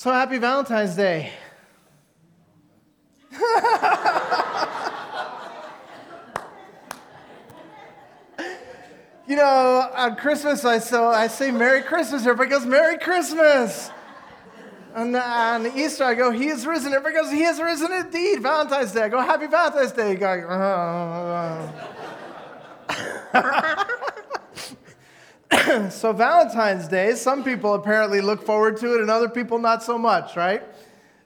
So 0.00 0.10
happy 0.10 0.38
Valentine's 0.38 0.96
Day. 0.96 1.30
you 9.28 9.36
know, 9.36 9.90
on 9.94 10.16
Christmas, 10.16 10.64
I, 10.64 10.78
so 10.78 11.08
I 11.08 11.26
say 11.26 11.50
Merry 11.50 11.82
Christmas. 11.82 12.22
Everybody 12.22 12.48
goes, 12.48 12.64
Merry 12.64 12.96
Christmas. 12.96 13.90
And 14.94 15.14
on 15.14 15.66
Easter, 15.76 16.04
I 16.04 16.14
go, 16.14 16.30
He 16.30 16.48
is 16.48 16.64
risen. 16.66 16.94
Everybody 16.94 17.22
goes, 17.22 17.30
He 17.30 17.42
is 17.42 17.60
risen 17.60 17.92
indeed. 17.92 18.40
Valentine's 18.40 18.92
Day, 18.92 19.02
I 19.02 19.10
go, 19.10 19.20
Happy 19.20 19.48
Valentine's 19.48 19.92
Day. 19.92 20.12
You 20.12 20.16
go, 20.16 20.46
oh. 20.48 21.74
so 25.90 26.12
Valentine's 26.12 26.88
Day, 26.88 27.14
some 27.14 27.44
people 27.44 27.74
apparently 27.74 28.20
look 28.20 28.44
forward 28.44 28.76
to 28.78 28.94
it, 28.94 29.00
and 29.00 29.10
other 29.10 29.28
people 29.28 29.58
not 29.58 29.82
so 29.82 29.98
much, 29.98 30.36
right? 30.36 30.62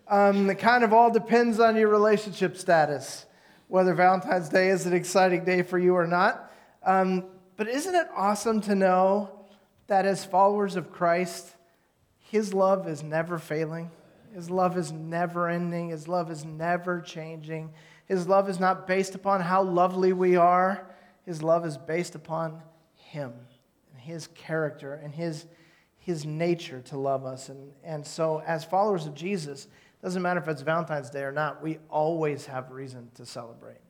Um, 0.08 0.50
it 0.50 0.56
kind 0.56 0.84
of 0.84 0.92
all 0.92 1.10
depends 1.10 1.60
on 1.60 1.76
your 1.76 1.88
relationship 1.88 2.56
status, 2.56 3.26
whether 3.68 3.94
Valentine's 3.94 4.48
Day 4.48 4.68
is 4.68 4.86
an 4.86 4.92
exciting 4.92 5.44
day 5.44 5.62
for 5.62 5.78
you 5.78 5.94
or 5.94 6.06
not. 6.06 6.52
Um, 6.82 7.24
but 7.56 7.68
isn't 7.68 7.94
it 7.94 8.06
awesome 8.14 8.60
to 8.62 8.74
know 8.74 9.46
that 9.86 10.04
as 10.04 10.24
followers 10.24 10.76
of 10.76 10.92
Christ, 10.92 11.54
His 12.18 12.52
love 12.52 12.86
is 12.86 13.02
never 13.02 13.38
failing? 13.38 13.90
His 14.34 14.50
love 14.50 14.76
is 14.76 14.92
never 14.92 15.48
ending. 15.48 15.90
His 15.90 16.08
love 16.08 16.30
is 16.30 16.44
never 16.44 17.00
changing. 17.00 17.72
His 18.06 18.28
love 18.28 18.50
is 18.50 18.60
not 18.60 18.86
based 18.86 19.14
upon 19.14 19.40
how 19.40 19.62
lovely 19.62 20.12
we 20.12 20.36
are. 20.36 20.86
His 21.24 21.42
love 21.42 21.64
is 21.64 21.78
based 21.78 22.14
upon 22.14 22.60
Him 22.96 23.32
His 24.04 24.28
character 24.28 24.94
and 24.94 25.14
His, 25.14 25.46
his 25.98 26.24
nature 26.24 26.80
to 26.82 26.98
love 26.98 27.24
us. 27.24 27.48
And, 27.48 27.72
and 27.82 28.06
so, 28.06 28.42
as 28.46 28.64
followers 28.64 29.06
of 29.06 29.14
Jesus, 29.14 29.68
doesn't 30.02 30.20
matter 30.20 30.38
if 30.38 30.48
it's 30.48 30.62
Valentine's 30.62 31.10
Day 31.10 31.22
or 31.22 31.32
not, 31.32 31.62
we 31.62 31.78
always 31.88 32.44
have 32.46 32.70
reason 32.70 33.10
to 33.14 33.24
celebrate. 33.24 33.80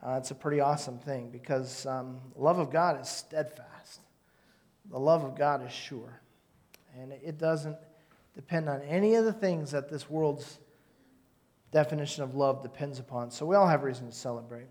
Uh, 0.00 0.12
it's 0.12 0.30
a 0.30 0.34
pretty 0.34 0.60
awesome 0.60 0.98
thing 0.98 1.28
because 1.30 1.86
um, 1.86 2.18
love 2.36 2.58
of 2.58 2.70
God 2.70 3.00
is 3.00 3.08
steadfast. 3.08 4.00
The 4.90 4.98
love 4.98 5.24
of 5.24 5.36
God 5.36 5.66
is 5.66 5.72
sure. 5.72 6.20
And 7.00 7.12
it 7.12 7.38
doesn't 7.38 7.76
depend 8.34 8.68
on 8.68 8.80
any 8.82 9.16
of 9.16 9.24
the 9.24 9.32
things 9.32 9.72
that 9.72 9.88
this 9.88 10.08
world's 10.08 10.60
definition 11.72 12.22
of 12.22 12.34
love 12.34 12.62
depends 12.62 12.98
upon. 12.98 13.30
So 13.30 13.44
we 13.44 13.56
all 13.56 13.66
have 13.66 13.82
reason 13.82 14.06
to 14.06 14.12
celebrate. 14.12 14.66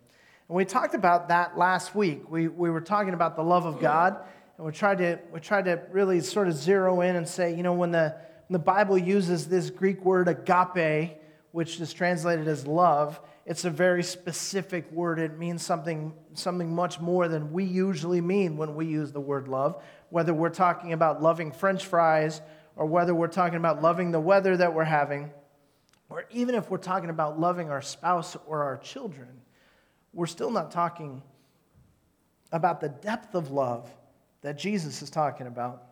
And 0.47 0.55
we 0.55 0.63
talked 0.63 0.95
about 0.95 1.27
that 1.27 1.57
last 1.57 1.95
week. 1.95 2.29
We, 2.29 2.47
we 2.47 2.69
were 2.69 2.81
talking 2.81 3.13
about 3.13 3.35
the 3.35 3.43
love 3.43 3.65
of 3.65 3.79
God, 3.79 4.17
and 4.57 4.65
we 4.65 4.71
tried, 4.71 4.99
to, 4.99 5.19
we 5.33 5.39
tried 5.39 5.65
to 5.65 5.81
really 5.91 6.21
sort 6.21 6.47
of 6.47 6.53
zero 6.53 7.01
in 7.01 7.15
and 7.15 7.27
say, 7.27 7.53
you 7.53 7.63
know, 7.63 7.73
when 7.73 7.91
the, 7.91 8.15
when 8.47 8.53
the 8.53 8.63
Bible 8.63 8.97
uses 8.97 9.47
this 9.47 9.69
Greek 9.69 10.03
word 10.05 10.27
agape, 10.29 11.17
which 11.51 11.79
is 11.79 11.91
translated 11.91 12.47
as 12.47 12.65
love, 12.65 13.19
it's 13.45 13.65
a 13.65 13.69
very 13.69 14.01
specific 14.01 14.89
word. 14.91 15.19
It 15.19 15.37
means 15.37 15.63
something, 15.63 16.13
something 16.33 16.73
much 16.73 16.99
more 16.99 17.27
than 17.27 17.51
we 17.51 17.65
usually 17.65 18.21
mean 18.21 18.55
when 18.55 18.75
we 18.75 18.85
use 18.85 19.11
the 19.11 19.19
word 19.19 19.47
love. 19.47 19.83
Whether 20.09 20.33
we're 20.33 20.49
talking 20.49 20.93
about 20.93 21.21
loving 21.21 21.51
French 21.51 21.85
fries, 21.85 22.41
or 22.77 22.85
whether 22.85 23.13
we're 23.13 23.27
talking 23.27 23.57
about 23.57 23.81
loving 23.81 24.11
the 24.11 24.19
weather 24.19 24.55
that 24.57 24.73
we're 24.73 24.83
having, 24.83 25.31
or 26.09 26.25
even 26.31 26.55
if 26.55 26.69
we're 26.69 26.77
talking 26.77 27.09
about 27.09 27.39
loving 27.39 27.69
our 27.69 27.81
spouse 27.81 28.37
or 28.47 28.63
our 28.63 28.77
children, 28.77 29.41
we're 30.13 30.25
still 30.25 30.51
not 30.51 30.71
talking 30.71 31.21
about 32.51 32.79
the 32.79 32.89
depth 32.89 33.35
of 33.35 33.51
love 33.51 33.89
that 34.45 34.59
Jesus 34.59 35.01
is 35.01 35.09
talking 35.09 35.47
about. 35.47 35.87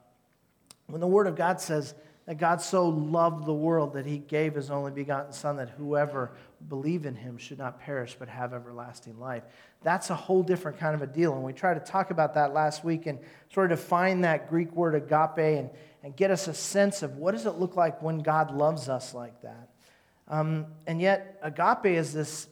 When 0.86 1.02
the 1.02 1.08
Word 1.08 1.26
of 1.26 1.36
God 1.36 1.60
says, 1.60 1.96
that 2.28 2.38
God 2.38 2.62
so 2.62 2.88
loved 2.88 3.48
the 3.48 3.54
world 3.54 3.94
that 3.94 4.06
he 4.06 4.20
gave 4.20 4.54
his 4.54 4.70
only 4.70 4.92
begotten 4.92 5.34
Son, 5.34 5.58
that 5.58 5.72
whoever 5.72 6.32
believe 6.70 7.08
in 7.08 7.16
him 7.16 7.40
should 7.40 7.58
not 7.58 7.82
perish 7.82 8.16
but 8.18 8.30
have 8.30 8.54
everlasting 8.54 9.20
life. 9.20 9.42
That's 9.82 10.12
a 10.12 10.16
whole 10.16 10.44
different 10.44 10.78
kind 10.78 10.94
of 10.94 11.02
a 11.02 11.08
deal. 11.08 11.34
And 11.34 11.44
we 11.44 11.52
tried 11.52 11.74
to 11.74 11.92
talk 11.92 12.12
about 12.12 12.36
that 12.36 12.54
last 12.54 12.86
week 12.86 13.08
and 13.08 13.18
sort 13.52 13.72
of 13.72 13.80
define 13.80 14.22
that 14.22 14.50
Greek 14.50 14.72
word 14.74 14.94
agape 14.94 15.60
and, 15.60 15.72
and 16.04 16.16
get 16.16 16.30
us 16.30 16.48
a 16.48 16.54
sense 16.54 17.02
of 17.02 17.18
what 17.18 17.32
does 17.32 17.48
it 17.48 17.56
look 17.56 17.76
like 17.76 18.04
when 18.04 18.20
God 18.20 18.52
loves 18.56 18.88
us 18.88 19.16
like 19.16 19.42
that. 19.42 19.70
Um, 20.28 20.68
and 20.86 21.02
yet, 21.02 21.40
agape 21.42 21.88
is 21.88 22.14
this 22.14 22.48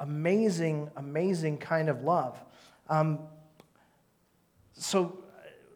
amazing, 0.00 0.90
amazing 0.96 1.58
kind 1.58 1.88
of 1.88 2.02
love. 2.02 2.36
Um, 2.88 3.20
so, 4.80 5.18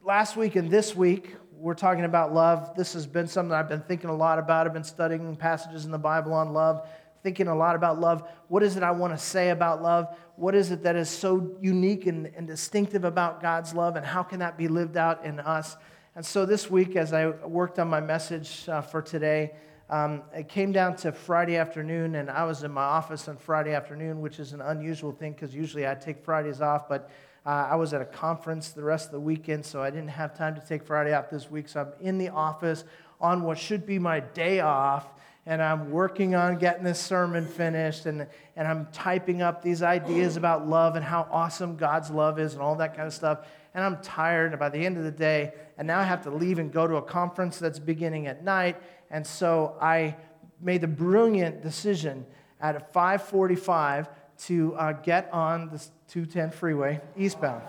last 0.03 0.35
week 0.35 0.57
and 0.57 0.71
this 0.71 0.97
week, 0.97 1.37
we're 1.53 1.75
talking 1.75 2.05
about 2.05 2.33
love. 2.33 2.75
This 2.75 2.95
has 2.95 3.07
been 3.07 3.29
something 3.29 3.53
I've 3.53 3.69
been 3.69 3.83
thinking 3.83 4.09
a 4.09 4.17
lot 4.17 4.39
about. 4.39 4.67
I've 4.67 4.73
been 4.73 4.83
studying 4.83 5.37
passages 5.37 5.85
in 5.85 5.91
the 5.91 5.99
Bible 5.99 6.33
on 6.33 6.55
love, 6.55 6.89
thinking 7.23 7.49
a 7.49 7.55
lot 7.55 7.77
about 7.77 8.01
love. 8.01 8.27
What 8.49 8.63
is 8.63 8.79
it 8.79 8.83
I 8.83 8.93
want 8.93 9.13
to 9.13 9.19
say 9.19 9.51
about 9.51 9.83
love? 9.83 10.17
What 10.37 10.55
is 10.55 10.71
it 10.71 10.83
that 10.85 10.97
is 10.97 11.11
so 11.11 11.55
unique 11.61 12.07
and, 12.07 12.33
and 12.35 12.47
distinctive 12.47 13.05
about 13.05 13.43
God's 13.43 13.75
love, 13.75 13.97
and 13.97 14.07
how 14.07 14.23
can 14.23 14.39
that 14.39 14.57
be 14.57 14.69
lived 14.69 14.97
out 14.97 15.23
in 15.23 15.39
us? 15.39 15.77
And 16.17 16.25
so 16.25 16.47
this 16.47 16.71
week, 16.71 16.97
as 16.97 17.13
I 17.13 17.27
worked 17.27 17.79
on 17.79 17.89
my 17.89 18.01
message 18.01 18.67
uh, 18.71 18.81
for 18.81 19.03
today, 19.03 19.53
um, 19.91 20.23
it 20.35 20.49
came 20.49 20.73
down 20.73 20.97
to 20.97 21.13
Friday 21.13 21.59
afternoon, 21.59 22.15
and 22.15 22.31
I 22.31 22.45
was 22.45 22.63
in 22.63 22.73
my 22.73 22.85
office 22.85 23.29
on 23.29 23.37
Friday 23.37 23.75
afternoon, 23.75 24.23
which 24.23 24.39
is 24.39 24.55
an 24.55 24.63
unusual 24.63 25.13
thing 25.13 25.33
because 25.33 25.55
usually 25.55 25.87
I 25.87 25.95
take 25.95 26.25
Fridays 26.25 26.63
off, 26.63 26.89
but 26.89 27.11
uh, 27.47 27.69
I 27.71 27.77
was 27.77 27.93
at 27.93 28.01
a 28.01 28.07
conference 28.07 28.71
the 28.71 28.83
rest 28.83 29.07
of 29.07 29.13
the 29.13 29.21
weekend, 29.21 29.67
so 29.67 29.83
I 29.83 29.91
didn't 29.91 30.09
have 30.09 30.37
time 30.37 30.55
to 30.55 30.63
take 30.63 30.83
Friday 30.83 31.13
off 31.13 31.29
this 31.29 31.51
week. 31.51 31.69
So 31.69 31.83
I'm 31.83 32.07
in 32.07 32.17
the 32.17 32.31
office 32.31 32.85
on 33.21 33.43
what 33.43 33.59
should 33.59 33.85
be 33.85 33.99
my 33.99 34.21
day 34.21 34.61
off, 34.61 35.07
and 35.45 35.63
I'm 35.63 35.91
working 35.91 36.35
on 36.35 36.57
getting 36.57 36.85
this 36.85 36.99
sermon 36.99 37.47
finished, 37.47 38.07
and, 38.07 38.27
and 38.57 38.67
I'm 38.67 38.87
typing 38.93 39.43
up 39.43 39.63
these 39.63 39.83
ideas 39.83 40.39
about 40.39 40.67
love 40.67 40.97
and 40.97 41.05
how 41.05 41.29
awesome 41.31 41.77
God's 41.77 42.11
love 42.11 42.39
is 42.39 42.55
and 42.55 42.63
all 42.63 42.77
that 42.77 42.97
kind 42.97 43.07
of 43.07 43.13
stuff. 43.13 43.47
And 43.75 43.85
I'm 43.85 44.01
tired 44.01 44.59
by 44.59 44.71
the 44.71 44.79
end 44.79 44.97
of 44.97 45.05
the 45.05 45.11
day, 45.11 45.53
and 45.77 45.87
now 45.87 45.99
I 45.99 46.05
have 46.05 46.23
to 46.23 46.31
leave 46.31 46.59
and 46.59 46.73
go 46.73 46.87
to 46.87 46.97
a 46.97 47.03
conference 47.03 47.59
that's 47.59 47.79
beginning 47.79 48.27
at 48.27 48.43
night. 48.43 48.81
And 49.11 49.27
so 49.27 49.77
I 49.83 50.17
made 50.63 50.81
the 50.81 50.89
brilliant 50.89 51.63
decision 51.63 52.25
at 52.59 52.91
545 52.95 54.09
to 54.39 54.75
uh, 54.77 54.93
get 54.93 55.33
on 55.33 55.71
the 55.71 55.79
210 56.09 56.51
freeway 56.51 57.01
eastbound, 57.17 57.63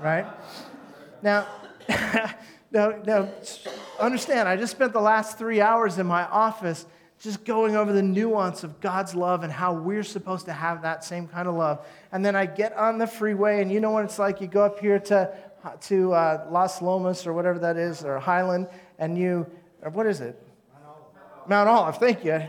right? 0.00 0.26
Now, 1.22 1.46
now, 2.70 2.90
now, 3.04 3.28
understand, 3.98 4.48
I 4.48 4.56
just 4.56 4.72
spent 4.72 4.92
the 4.92 5.00
last 5.00 5.38
three 5.38 5.60
hours 5.60 5.98
in 5.98 6.06
my 6.06 6.24
office 6.26 6.86
just 7.20 7.44
going 7.44 7.76
over 7.76 7.92
the 7.92 8.02
nuance 8.02 8.64
of 8.64 8.80
God's 8.80 9.14
love 9.14 9.44
and 9.44 9.52
how 9.52 9.72
we're 9.72 10.02
supposed 10.02 10.46
to 10.46 10.52
have 10.52 10.82
that 10.82 11.04
same 11.04 11.26
kind 11.26 11.48
of 11.48 11.54
love. 11.54 11.86
And 12.12 12.24
then 12.24 12.36
I 12.36 12.46
get 12.46 12.76
on 12.76 12.98
the 12.98 13.06
freeway, 13.06 13.62
and 13.62 13.72
you 13.72 13.80
know 13.80 13.90
what 13.90 14.04
it's 14.04 14.18
like? 14.18 14.40
You 14.40 14.46
go 14.46 14.64
up 14.64 14.78
here 14.78 14.98
to, 14.98 15.34
to 15.82 16.12
uh, 16.12 16.46
Las 16.50 16.82
Lomas 16.82 17.26
or 17.26 17.32
whatever 17.32 17.58
that 17.60 17.76
is, 17.76 18.04
or 18.04 18.18
Highland, 18.18 18.68
and 18.98 19.16
you, 19.16 19.46
or 19.82 19.90
what 19.90 20.06
is 20.06 20.20
it? 20.20 20.40
Mount 20.72 20.86
Olive. 20.86 21.48
Mount 21.48 21.68
Olive, 21.68 21.96
thank 21.98 22.24
you. 22.24 22.42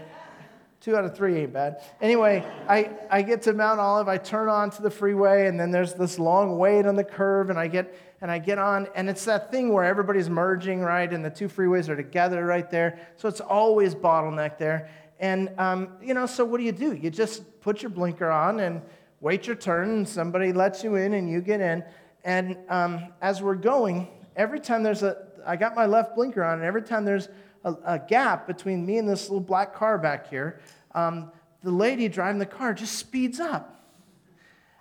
Two 0.85 0.96
out 0.96 1.03
of 1.03 1.16
three 1.16 1.40
ain't 1.40 1.51
bad. 1.51 1.81
Anyway, 2.00 2.46
I, 2.69 2.91
I 3.09 3.23
get 3.23 3.41
to 3.41 3.53
Mount 3.53 3.79
Olive, 3.79 4.07
I 4.07 4.18
turn 4.18 4.50
on 4.50 4.69
to 4.69 4.84
the 4.84 4.91
freeway, 4.91 5.47
and 5.47 5.59
then 5.59 5.72
there's 5.72 5.96
this 5.96 6.19
long 6.19 6.59
wait 6.59 6.85
on 6.85 6.96
the 6.96 7.03
curve, 7.03 7.50
and 7.50 7.57
I 7.57 7.68
get 7.68 7.97
and 8.22 8.29
I 8.29 8.38
get 8.38 8.59
on, 8.59 8.88
and 8.94 9.09
it's 9.09 9.25
that 9.25 9.50
thing 9.50 9.74
where 9.74 9.84
everybody's 9.84 10.29
merging, 10.29 10.81
right? 10.81 11.12
And 11.12 11.25
the 11.25 11.31
two 11.31 11.47
freeways 11.47 11.90
are 11.90 11.95
together 11.95 12.45
right 12.45 12.69
there. 12.69 13.00
So 13.18 13.28
it's 13.28 13.41
always 13.41 13.95
bottleneck 13.95 14.59
there. 14.59 14.91
And 15.19 15.50
um, 15.57 15.94
you 16.03 16.13
know, 16.13 16.28
so 16.28 16.45
what 16.45 16.59
do 16.59 16.63
you 16.63 16.72
do? 16.72 16.94
You 16.94 17.09
just 17.09 17.62
put 17.62 17.81
your 17.81 17.90
blinker 17.90 18.29
on 18.29 18.59
and 18.59 18.79
wait 19.22 19.47
your 19.47 19.56
turn, 19.56 19.90
and 19.90 20.07
somebody 20.07 20.53
lets 20.53 20.84
you 20.84 20.97
in, 20.97 21.13
and 21.13 21.28
you 21.28 21.41
get 21.41 21.62
in. 21.62 21.84
And 22.24 22.57
um, 22.69 23.07
as 23.24 23.41
we're 23.41 23.56
going, 23.56 24.07
every 24.35 24.59
time 24.59 24.84
there's 24.84 25.01
a, 25.01 25.18
I 25.47 25.56
got 25.56 25.74
my 25.74 25.88
left 25.88 26.13
blinker 26.13 26.44
on, 26.44 26.59
and 26.59 26.63
every 26.63 26.84
time 26.84 27.06
there's 27.06 27.27
a, 27.63 27.74
a 27.86 28.00
gap 28.00 28.45
between 28.45 28.86
me 28.86 29.00
and 29.00 29.09
this 29.09 29.24
little 29.24 29.39
black 29.39 29.74
car 29.74 29.98
back 29.98 30.30
here, 30.30 30.59
um, 30.95 31.31
the 31.62 31.69
lady 31.69 32.07
driving 32.07 32.39
the 32.39 32.45
car 32.47 32.74
just 32.74 32.94
speeds 32.97 33.39
up. 33.39 33.71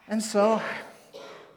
And 0.08 0.22
so, 0.22 0.62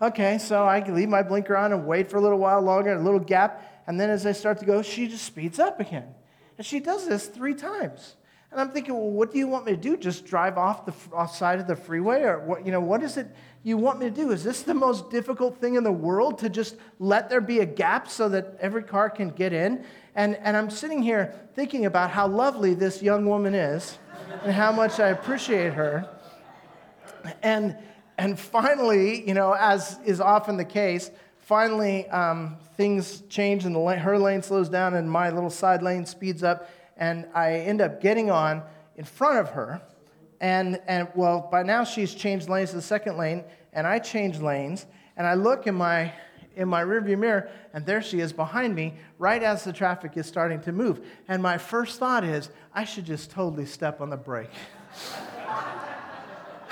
okay, 0.02 0.38
so 0.38 0.66
I 0.66 0.86
leave 0.90 1.08
my 1.08 1.24
blinker 1.24 1.56
on 1.56 1.72
and 1.72 1.88
wait 1.88 2.10
for 2.10 2.18
a 2.18 2.22
little 2.22 2.40
while 2.40 2.62
longer, 2.62 2.92
a 2.92 3.02
little 3.02 3.20
gap, 3.20 3.84
and 3.88 3.98
then 3.98 4.10
as 4.10 4.26
I 4.26 4.34
start 4.34 4.60
to 4.60 4.66
go, 4.66 4.82
she 4.82 5.08
just 5.08 5.24
speeds 5.24 5.60
up 5.60 5.80
again. 5.80 6.14
And 6.58 6.66
she 6.66 6.82
does 6.82 7.08
this 7.08 7.28
three 7.28 7.54
times. 7.54 8.17
And 8.52 8.62
I'm 8.62 8.72
thinking, 8.72 8.94
well, 8.94 9.10
what 9.10 9.32
do 9.32 9.38
you 9.38 9.48
want 9.48 9.66
me 9.66 9.74
to 9.74 9.78
do? 9.78 9.98
Just 9.98 10.26
drive 10.26 10.58
off 10.58 10.86
the 10.86 10.94
off 11.14 11.36
side 11.36 11.60
of 11.60 11.68
the 11.68 11.76
freeway, 11.76 12.22
or 12.22 12.40
what? 12.40 12.66
You 12.66 12.72
know, 12.72 12.80
what 12.80 13.04
is 13.04 13.18
it 13.18 13.28
you 13.64 13.76
want 13.78 14.00
me 14.00 14.06
to 14.06 14.16
do? 14.16 14.32
Is 14.32 14.44
this 14.44 14.62
the 14.62 14.74
most 14.74 15.10
difficult 15.10 15.60
thing 15.60 15.76
in 15.76 15.84
the 15.84 15.92
world 15.92 16.40
to 16.40 16.50
just 16.50 16.78
let 17.00 17.30
there 17.30 17.42
be 17.42 17.60
a 17.60 17.66
gap 17.66 18.10
so 18.10 18.30
that 18.30 18.56
every 18.62 18.84
car 18.84 19.10
can 19.10 19.30
get 19.30 19.52
in? 19.52 19.84
And 20.16 20.38
and 20.38 20.56
I'm 20.56 20.70
sitting 20.70 21.02
here 21.02 21.34
thinking 21.56 21.86
about 21.86 22.10
how 22.10 22.28
lovely 22.28 22.74
this 22.74 23.02
young 23.02 23.26
woman 23.26 23.54
is, 23.54 23.98
and 24.44 24.54
how 24.54 24.72
much 24.72 25.00
I 25.02 25.10
appreciate 25.10 25.74
her. 25.74 26.10
And 27.44 27.78
and 28.18 28.40
finally, 28.40 29.28
you 29.28 29.34
know, 29.34 29.52
as 29.60 30.00
is 30.06 30.22
often 30.22 30.56
the 30.56 30.66
case, 30.66 31.12
finally 31.48 32.08
um, 32.10 32.58
things 32.76 33.24
change 33.30 33.66
and 33.66 33.76
the, 33.76 33.96
her 33.98 34.18
lane 34.18 34.42
slows 34.42 34.70
down 34.70 34.94
and 34.96 35.10
my 35.10 35.30
little 35.30 35.50
side 35.50 35.82
lane 35.82 36.06
speeds 36.06 36.44
up 36.44 36.70
and 36.98 37.28
I 37.34 37.54
end 37.54 37.82
up 37.82 38.02
getting 38.02 38.30
on 38.32 38.64
in 38.96 39.06
front 39.06 39.40
of 39.40 39.50
her. 39.52 39.82
And, 40.40 40.80
and 40.88 41.08
well, 41.16 41.48
by 41.52 41.64
now 41.64 41.84
she's 41.84 42.14
changed 42.14 42.50
lanes 42.50 42.72
to 42.72 42.76
the 42.76 42.82
second 42.82 43.18
lane, 43.18 43.44
and 43.74 43.88
I 43.88 44.00
change 44.00 44.40
lanes, 44.40 44.86
and 45.16 45.26
I 45.26 45.34
look 45.34 45.68
in 45.68 45.76
my 45.76 46.14
in 46.56 46.68
my 46.68 46.84
rearview 46.84 47.18
mirror, 47.20 47.50
and 47.72 47.86
there 47.86 48.02
she 48.02 48.20
is 48.20 48.34
behind 48.34 48.74
me, 48.74 48.96
right 49.20 49.44
as 49.44 49.64
the 49.64 49.72
traffic 49.72 50.18
is 50.18 50.26
starting 50.26 50.60
to 50.60 50.72
move. 50.72 51.06
And 51.28 51.40
my 51.42 51.60
first 51.60 52.00
thought 52.00 52.24
is, 52.24 52.50
I 52.74 52.84
should 52.84 53.06
just 53.06 53.30
totally 53.30 53.68
step 53.68 54.02
on 54.02 54.10
the 54.10 54.18
brake. 54.18 54.50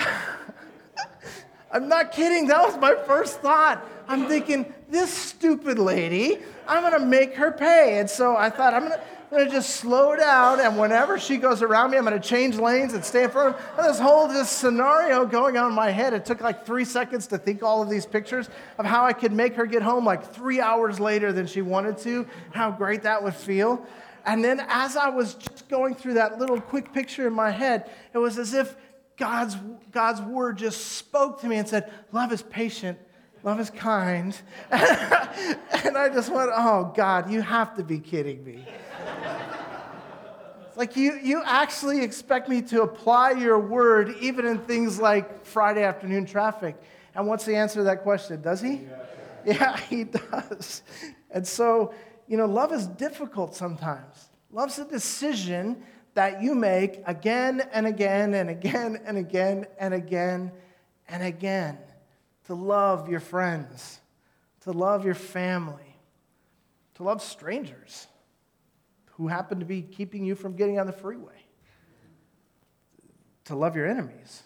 I'm 1.72 1.88
not 1.88 2.10
kidding. 2.10 2.48
That 2.48 2.66
was 2.66 2.76
my 2.78 2.96
first 3.06 3.40
thought. 3.40 3.86
I'm 4.08 4.26
thinking, 4.26 4.74
this 4.90 5.12
stupid 5.12 5.78
lady, 5.78 6.38
I'm 6.66 6.90
to 6.92 6.98
make 7.06 7.36
her 7.36 7.52
pay. 7.52 8.00
And 8.00 8.10
so 8.10 8.36
I 8.36 8.50
thought, 8.50 8.74
I'm 8.74 8.88
to. 8.88 9.00
I'm 9.32 9.44
to 9.44 9.50
just 9.50 9.70
slow 9.70 10.14
down, 10.14 10.60
and 10.60 10.78
whenever 10.78 11.18
she 11.18 11.36
goes 11.36 11.60
around 11.60 11.90
me, 11.90 11.98
I'm 11.98 12.04
to 12.06 12.20
change 12.20 12.56
lanes 12.56 12.94
and 12.94 13.04
stay 13.04 13.24
in 13.24 13.30
front 13.30 13.56
of 13.56 13.60
her. 13.60 13.82
And 13.82 13.88
this 13.88 13.98
whole 13.98 14.28
this 14.28 14.48
scenario 14.48 15.26
going 15.26 15.56
on 15.56 15.70
in 15.70 15.74
my 15.74 15.90
head. 15.90 16.12
It 16.12 16.24
took 16.24 16.40
like 16.40 16.64
three 16.64 16.84
seconds 16.84 17.26
to 17.28 17.38
think 17.38 17.62
all 17.62 17.82
of 17.82 17.90
these 17.90 18.06
pictures 18.06 18.48
of 18.78 18.86
how 18.86 19.04
I 19.04 19.12
could 19.12 19.32
make 19.32 19.54
her 19.54 19.66
get 19.66 19.82
home 19.82 20.04
like 20.04 20.32
three 20.32 20.60
hours 20.60 21.00
later 21.00 21.32
than 21.32 21.48
she 21.48 21.60
wanted 21.60 21.98
to, 21.98 22.26
how 22.52 22.70
great 22.70 23.02
that 23.02 23.22
would 23.22 23.34
feel. 23.34 23.84
And 24.24 24.44
then 24.44 24.60
as 24.68 24.96
I 24.96 25.08
was 25.08 25.34
just 25.34 25.68
going 25.68 25.96
through 25.96 26.14
that 26.14 26.38
little 26.38 26.60
quick 26.60 26.92
picture 26.92 27.26
in 27.26 27.32
my 27.32 27.50
head, 27.50 27.90
it 28.12 28.18
was 28.18 28.38
as 28.38 28.54
if 28.54 28.76
God's, 29.16 29.56
God's 29.90 30.20
word 30.20 30.58
just 30.58 30.96
spoke 30.96 31.40
to 31.40 31.48
me 31.48 31.56
and 31.56 31.68
said, 31.68 31.92
Love 32.12 32.32
is 32.32 32.42
patient, 32.42 32.98
love 33.42 33.58
is 33.58 33.70
kind. 33.70 34.36
and 34.70 35.96
I 35.96 36.10
just 36.12 36.32
went, 36.32 36.50
Oh, 36.54 36.92
God, 36.94 37.30
you 37.30 37.40
have 37.40 37.76
to 37.76 37.82
be 37.82 37.98
kidding 37.98 38.44
me. 38.44 38.66
Like, 40.76 40.94
you, 40.94 41.18
you 41.22 41.42
actually 41.42 42.02
expect 42.02 42.50
me 42.50 42.60
to 42.62 42.82
apply 42.82 43.32
your 43.32 43.58
word 43.58 44.14
even 44.20 44.44
in 44.44 44.58
things 44.58 45.00
like 45.00 45.46
Friday 45.46 45.82
afternoon 45.82 46.26
traffic. 46.26 46.76
And 47.14 47.26
what's 47.26 47.46
the 47.46 47.56
answer 47.56 47.76
to 47.76 47.84
that 47.84 48.02
question? 48.02 48.42
Does 48.42 48.60
he? 48.60 48.82
Yeah, 48.82 48.98
yeah 49.44 49.76
he 49.88 50.04
does. 50.04 50.82
And 51.30 51.46
so, 51.46 51.94
you 52.28 52.36
know, 52.36 52.44
love 52.44 52.74
is 52.74 52.86
difficult 52.86 53.54
sometimes. 53.54 54.28
Love's 54.52 54.78
a 54.78 54.84
decision 54.84 55.82
that 56.12 56.42
you 56.42 56.54
make 56.54 57.00
again 57.06 57.62
and 57.72 57.86
again 57.86 58.34
and 58.34 58.50
again 58.50 59.00
and 59.06 59.16
again 59.16 59.66
and 59.78 59.94
again 59.94 60.52
and 61.08 61.22
again 61.22 61.78
to 62.44 62.54
love 62.54 63.08
your 63.08 63.20
friends, 63.20 64.00
to 64.60 64.72
love 64.72 65.06
your 65.06 65.14
family, 65.14 65.96
to 66.94 67.02
love 67.02 67.22
strangers 67.22 68.08
who 69.16 69.28
happen 69.28 69.58
to 69.60 69.64
be 69.64 69.82
keeping 69.82 70.24
you 70.24 70.34
from 70.34 70.56
getting 70.56 70.78
on 70.78 70.86
the 70.86 70.92
freeway, 70.92 71.44
to 73.44 73.56
love 73.56 73.74
your 73.74 73.86
enemies. 73.86 74.42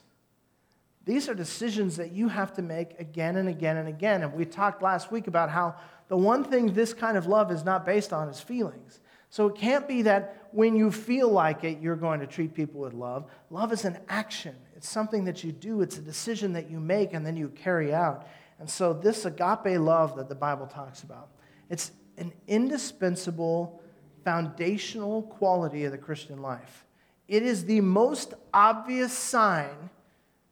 These 1.05 1.29
are 1.29 1.35
decisions 1.35 1.97
that 1.97 2.13
you 2.13 2.29
have 2.29 2.55
to 2.55 2.63
make 2.63 2.99
again 3.01 3.37
and 3.37 3.49
again 3.49 3.79
and 3.79 3.89
again. 3.89 4.23
And 4.23 4.33
we 4.33 4.45
talked 4.45 4.83
last 4.83 5.11
week 5.11 5.27
about 5.27 5.51
how 5.51 5.75
the 6.09 6.17
one 6.17 6.45
thing 6.45 6.73
this 6.73 6.93
kind 6.93 7.17
of 7.17 7.27
love 7.27 7.51
is 7.51 7.65
not 7.65 7.85
based 7.85 8.13
on 8.13 8.29
is 8.29 8.41
feelings. 8.41 9.01
So 9.31 9.47
it 9.47 9.57
can't 9.57 9.89
be 9.89 10.03
that 10.03 10.49
when 10.53 10.77
you 10.77 10.91
feel 10.91 11.29
like 11.29 11.65
it, 11.65 11.81
you're 11.81 11.97
going 11.97 12.21
to 12.21 12.27
treat 12.27 12.53
people 12.53 12.81
with 12.81 12.95
love. 12.95 13.31
Love 13.49 13.73
is 13.73 13.85
an 13.85 13.99
action, 14.09 14.55
it's 14.77 14.89
something 14.89 15.25
that 15.25 15.43
you 15.45 15.53
do, 15.53 15.83
it's 15.83 15.99
a 15.99 16.03
decision 16.03 16.53
that 16.53 16.71
you 16.71 16.81
make 16.81 17.15
and 17.15 17.25
then 17.25 17.37
you 17.37 17.49
carry 17.49 17.95
out. 17.95 18.27
And 18.59 18.69
so, 18.69 18.93
this 18.93 19.25
agape 19.25 19.79
love 19.79 20.17
that 20.17 20.29
the 20.29 20.35
Bible 20.35 20.67
talks 20.67 21.03
about, 21.03 21.29
it's 21.71 21.93
an 22.19 22.33
indispensable 22.47 23.81
foundational 24.25 25.23
quality 25.23 25.85
of 25.85 25.93
the 25.93 25.99
Christian 25.99 26.41
life. 26.41 26.85
It 27.29 27.43
is 27.43 27.65
the 27.65 27.81
most 27.81 28.35
obvious 28.53 29.13
sign 29.13 29.91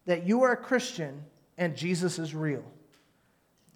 that 0.06 0.26
you 0.26 0.43
are 0.43 0.53
a 0.53 0.56
Christian 0.56 1.25
and 1.56 1.76
Jesus 1.76 2.19
is 2.19 2.35
real. 2.35 2.65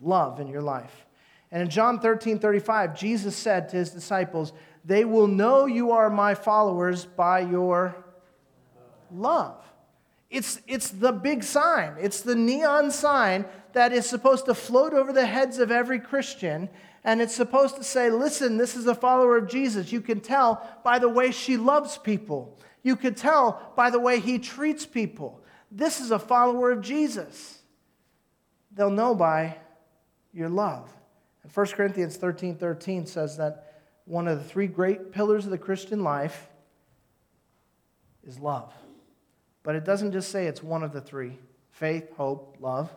Love 0.01 0.41
in 0.41 0.47
your 0.47 0.63
life. 0.63 1.07
And 1.51 1.63
in 1.63 1.69
John 1.69 2.01
13 2.01 2.39
35, 2.39 2.99
Jesus 2.99 3.37
said 3.37 3.69
to 3.69 3.77
his 3.77 3.91
disciples, 3.91 4.53
They 4.85 5.05
will 5.05 5.27
know 5.27 5.67
you 5.67 5.91
are 5.93 6.09
my 6.09 6.35
followers 6.35 7.05
by 7.05 7.41
your 7.41 7.95
love. 9.11 9.63
It's, 10.31 10.61
it's 10.67 10.89
the 10.89 11.13
big 11.13 11.45
sign, 11.45 11.97
it's 12.01 12.23
the 12.23 12.35
neon 12.35 12.91
sign 12.91 13.45
that 13.75 13.93
is 13.93 14.07
supposed 14.07 14.47
to 14.47 14.55
float 14.55 14.95
over 14.95 15.13
the 15.13 15.27
heads 15.27 15.59
of 15.59 15.71
every 15.71 16.01
Christian 16.01 16.71
and 17.05 17.21
it's 17.21 17.35
supposed 17.35 17.77
to 17.77 17.85
say, 17.85 18.11
listen, 18.11 18.57
this 18.57 18.77
is 18.77 18.87
a 18.87 18.95
follower 18.95 19.37
of 19.37 19.49
Jesus. 19.49 19.91
You 19.91 20.01
can 20.01 20.21
tell 20.21 20.67
by 20.85 20.99
the 20.99 21.09
way 21.09 21.33
she 21.33 21.57
loves 21.57 21.99
people. 21.99 22.57
You 22.83 22.97
can 22.97 23.15
tell 23.15 23.73
by 23.77 23.91
the 23.91 23.99
way 23.99 24.21
he 24.21 24.39
treats 24.39 24.87
people. 24.87 25.41
This 25.71 26.01
is 26.01 26.11
a 26.11 26.19
follower 26.19 26.71
of 26.71 26.81
Jesus. 26.81 27.59
They'll 28.71 28.91
know 28.91 29.15
by 29.15 29.57
your 30.33 30.49
love. 30.49 30.91
And 31.43 31.53
1 31.53 31.67
Corinthians 31.69 32.17
13 32.17 32.57
13 32.57 33.07
says 33.07 33.37
that 33.37 33.83
one 34.05 34.29
of 34.29 34.39
the 34.39 34.45
three 34.45 34.67
great 34.67 35.13
pillars 35.13 35.45
of 35.45 35.51
the 35.51 35.59
Christian 35.59 36.03
life 36.03 36.49
is 38.25 38.39
love. 38.39 38.73
But 39.63 39.77
it 39.77 39.85
doesn't 39.85 40.13
just 40.13 40.31
say 40.31 40.47
it's 40.47 40.63
one 40.63 40.83
of 40.83 40.93
the 40.93 41.01
three 41.01 41.39
faith, 41.71 42.15
hope, 42.17 42.57
love. 42.61 42.91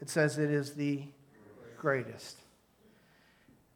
It 0.00 0.10
says 0.10 0.38
it 0.38 0.50
is 0.50 0.74
the 0.74 1.04
greatest. 1.78 2.41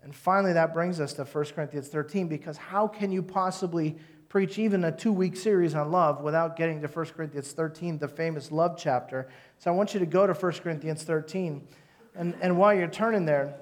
And 0.07 0.15
finally, 0.15 0.53
that 0.53 0.73
brings 0.73 1.01
us 1.01 1.15
to 1.15 1.25
1 1.25 1.45
Corinthians 1.47 1.89
13 1.89 2.29
because 2.29 2.57
how 2.57 2.87
can 2.87 3.11
you 3.11 3.25
possibly 3.25 3.97
preach 4.29 4.57
even 4.57 4.85
a 4.85 4.93
two 4.93 5.13
week 5.13 5.37
series 5.37 5.75
on 5.75 5.91
love 5.91 6.23
without 6.23 6.57
getting 6.57 6.81
to 6.83 6.87
1 6.87 7.07
Corinthians 7.07 7.51
13, 7.51 7.99
the 7.99 8.07
famous 8.07 8.53
love 8.53 8.77
chapter? 8.79 9.29
So 9.59 9.69
I 9.69 9.75
want 9.75 9.95
you 9.95 9.99
to 9.99 10.07
go 10.07 10.25
to 10.25 10.33
1 10.33 10.53
Corinthians 10.63 11.03
13. 11.03 11.67
And, 12.15 12.37
and 12.41 12.57
while 12.57 12.73
you're 12.73 12.87
turning 12.87 13.25
there, 13.25 13.57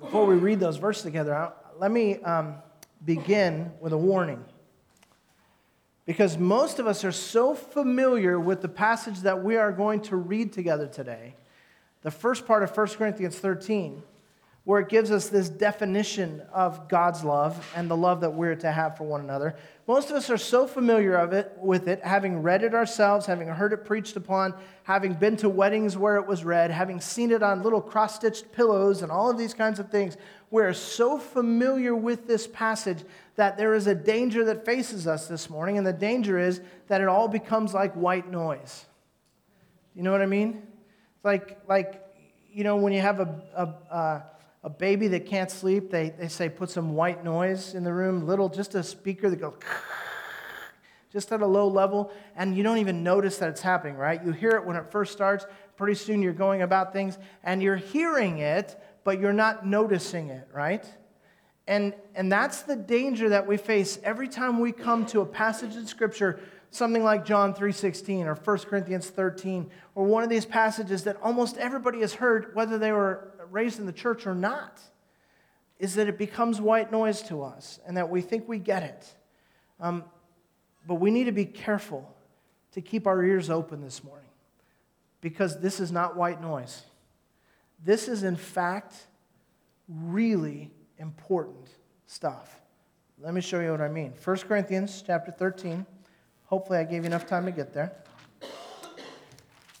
before 0.00 0.24
we 0.24 0.36
read 0.36 0.58
those 0.58 0.78
verses 0.78 1.02
together, 1.02 1.52
let 1.78 1.90
me 1.90 2.22
um, 2.22 2.54
begin 3.04 3.72
with 3.78 3.92
a 3.92 3.98
warning. 3.98 4.42
Because 6.06 6.38
most 6.38 6.78
of 6.78 6.86
us 6.86 7.04
are 7.04 7.12
so 7.12 7.54
familiar 7.54 8.40
with 8.40 8.62
the 8.62 8.70
passage 8.70 9.20
that 9.20 9.44
we 9.44 9.56
are 9.56 9.70
going 9.70 10.00
to 10.04 10.16
read 10.16 10.54
together 10.54 10.86
today, 10.86 11.34
the 12.00 12.10
first 12.10 12.46
part 12.46 12.62
of 12.62 12.74
1 12.74 12.86
Corinthians 12.96 13.38
13 13.38 14.02
where 14.64 14.80
it 14.80 14.88
gives 14.88 15.10
us 15.10 15.28
this 15.28 15.48
definition 15.48 16.40
of 16.52 16.88
God's 16.88 17.24
love 17.24 17.72
and 17.74 17.90
the 17.90 17.96
love 17.96 18.20
that 18.20 18.30
we're 18.30 18.54
to 18.54 18.70
have 18.70 18.96
for 18.96 19.02
one 19.02 19.20
another. 19.20 19.56
Most 19.88 20.10
of 20.10 20.16
us 20.16 20.30
are 20.30 20.38
so 20.38 20.68
familiar 20.68 21.16
of 21.16 21.32
it, 21.32 21.52
with 21.58 21.88
it, 21.88 22.00
having 22.04 22.42
read 22.42 22.62
it 22.62 22.72
ourselves, 22.72 23.26
having 23.26 23.48
heard 23.48 23.72
it 23.72 23.84
preached 23.84 24.14
upon, 24.16 24.54
having 24.84 25.14
been 25.14 25.36
to 25.38 25.48
weddings 25.48 25.96
where 25.96 26.16
it 26.16 26.28
was 26.28 26.44
read, 26.44 26.70
having 26.70 27.00
seen 27.00 27.32
it 27.32 27.42
on 27.42 27.64
little 27.64 27.80
cross 27.80 28.14
stitched 28.14 28.52
pillows 28.52 29.02
and 29.02 29.10
all 29.10 29.28
of 29.28 29.36
these 29.36 29.52
kinds 29.52 29.80
of 29.80 29.90
things. 29.90 30.16
We're 30.52 30.74
so 30.74 31.18
familiar 31.18 31.96
with 31.96 32.28
this 32.28 32.46
passage 32.46 33.02
that 33.34 33.56
there 33.56 33.74
is 33.74 33.88
a 33.88 33.94
danger 33.96 34.44
that 34.44 34.64
faces 34.64 35.08
us 35.08 35.26
this 35.26 35.50
morning, 35.50 35.76
and 35.76 35.86
the 35.86 35.92
danger 35.92 36.38
is 36.38 36.60
that 36.86 37.00
it 37.00 37.08
all 37.08 37.26
becomes 37.26 37.74
like 37.74 37.94
white 37.94 38.30
noise. 38.30 38.84
You 39.96 40.04
know 40.04 40.12
what 40.12 40.22
I 40.22 40.26
mean? 40.26 40.62
It's 41.16 41.24
like, 41.24 41.58
like 41.68 41.98
you 42.52 42.64
know, 42.64 42.76
when 42.76 42.92
you 42.92 43.00
have 43.00 43.18
a, 43.18 43.42
a, 43.56 43.64
a 43.94 44.22
a 44.64 44.70
baby 44.70 45.08
that 45.08 45.26
can't 45.26 45.50
sleep, 45.50 45.90
they, 45.90 46.10
they 46.10 46.28
say 46.28 46.48
put 46.48 46.70
some 46.70 46.94
white 46.94 47.24
noise 47.24 47.74
in 47.74 47.82
the 47.82 47.92
room, 47.92 48.26
little, 48.26 48.48
just 48.48 48.74
a 48.74 48.82
speaker 48.82 49.28
that 49.28 49.36
goes 49.36 49.54
just 51.12 51.32
at 51.32 51.42
a 51.42 51.46
low 51.46 51.66
level, 51.68 52.12
and 52.36 52.56
you 52.56 52.62
don't 52.62 52.78
even 52.78 53.02
notice 53.02 53.38
that 53.38 53.50
it's 53.50 53.60
happening, 53.60 53.96
right? 53.96 54.24
You 54.24 54.32
hear 54.32 54.52
it 54.52 54.64
when 54.64 54.76
it 54.76 54.90
first 54.90 55.12
starts. 55.12 55.44
Pretty 55.76 55.94
soon 55.94 56.22
you're 56.22 56.32
going 56.32 56.62
about 56.62 56.92
things, 56.92 57.18
and 57.42 57.62
you're 57.62 57.76
hearing 57.76 58.38
it, 58.38 58.80
but 59.04 59.18
you're 59.18 59.32
not 59.32 59.66
noticing 59.66 60.28
it, 60.28 60.48
right? 60.52 60.86
And, 61.66 61.94
and 62.14 62.30
that's 62.30 62.62
the 62.62 62.76
danger 62.76 63.28
that 63.30 63.46
we 63.46 63.56
face 63.56 63.98
every 64.02 64.28
time 64.28 64.60
we 64.60 64.72
come 64.72 65.06
to 65.06 65.20
a 65.20 65.26
passage 65.26 65.76
in 65.76 65.86
Scripture, 65.86 66.40
something 66.72 67.04
like 67.04 67.24
John 67.24 67.52
3.16 67.54 68.24
or 68.24 68.34
1 68.34 68.58
Corinthians 68.60 69.10
13, 69.10 69.70
or 69.94 70.04
one 70.06 70.24
of 70.24 70.30
these 70.30 70.46
passages 70.46 71.04
that 71.04 71.18
almost 71.22 71.58
everybody 71.58 72.00
has 72.00 72.14
heard, 72.14 72.54
whether 72.54 72.78
they 72.78 72.92
were 72.92 73.34
raised 73.50 73.78
in 73.78 73.84
the 73.84 73.92
church 73.92 74.26
or 74.26 74.34
not, 74.34 74.80
is 75.78 75.94
that 75.94 76.08
it 76.08 76.16
becomes 76.16 76.60
white 76.60 76.90
noise 76.90 77.20
to 77.22 77.42
us 77.42 77.78
and 77.86 77.96
that 77.98 78.08
we 78.08 78.22
think 78.22 78.48
we 78.48 78.58
get 78.58 78.82
it. 78.82 79.14
Um, 79.80 80.04
but 80.86 80.94
we 80.94 81.10
need 81.10 81.24
to 81.24 81.32
be 81.32 81.44
careful 81.44 82.16
to 82.72 82.80
keep 82.80 83.06
our 83.06 83.22
ears 83.22 83.50
open 83.50 83.82
this 83.82 84.02
morning 84.02 84.30
because 85.20 85.60
this 85.60 85.78
is 85.78 85.92
not 85.92 86.16
white 86.16 86.40
noise. 86.40 86.82
This 87.84 88.08
is, 88.08 88.22
in 88.22 88.36
fact, 88.36 88.94
really 89.88 90.70
important 90.96 91.68
stuff. 92.06 92.60
Let 93.20 93.34
me 93.34 93.42
show 93.42 93.60
you 93.60 93.72
what 93.72 93.82
I 93.82 93.88
mean. 93.88 94.14
1 94.24 94.36
Corinthians 94.38 95.04
chapter 95.06 95.30
13. 95.30 95.84
Hopefully, 96.52 96.80
I 96.80 96.84
gave 96.84 97.04
you 97.04 97.06
enough 97.06 97.26
time 97.26 97.46
to 97.46 97.50
get 97.50 97.72
there. 97.72 97.92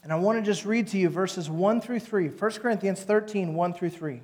And 0.02 0.10
I 0.10 0.14
want 0.14 0.38
to 0.38 0.42
just 0.42 0.64
read 0.64 0.86
to 0.88 0.96
you 0.96 1.10
verses 1.10 1.50
1 1.50 1.82
through 1.82 2.00
3. 2.00 2.28
1 2.28 2.50
Corinthians 2.52 3.02
13, 3.02 3.52
1 3.52 3.74
through 3.74 3.90
3. 3.90 4.22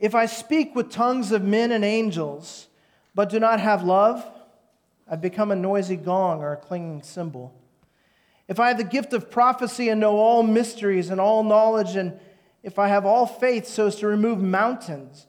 If 0.00 0.14
I 0.14 0.24
speak 0.24 0.74
with 0.74 0.90
tongues 0.90 1.30
of 1.30 1.42
men 1.42 1.70
and 1.70 1.84
angels, 1.84 2.68
but 3.14 3.28
do 3.28 3.38
not 3.38 3.60
have 3.60 3.84
love, 3.84 4.26
I've 5.06 5.20
become 5.20 5.50
a 5.50 5.54
noisy 5.54 5.96
gong 5.96 6.40
or 6.40 6.54
a 6.54 6.56
clanging 6.56 7.02
cymbal. 7.02 7.54
If 8.48 8.58
I 8.58 8.68
have 8.68 8.78
the 8.78 8.84
gift 8.84 9.12
of 9.12 9.30
prophecy 9.30 9.90
and 9.90 10.00
know 10.00 10.16
all 10.16 10.42
mysteries 10.42 11.10
and 11.10 11.20
all 11.20 11.44
knowledge, 11.44 11.94
and 11.94 12.18
if 12.62 12.78
I 12.78 12.88
have 12.88 13.04
all 13.04 13.26
faith 13.26 13.66
so 13.66 13.88
as 13.88 13.96
to 13.96 14.06
remove 14.06 14.40
mountains, 14.40 15.26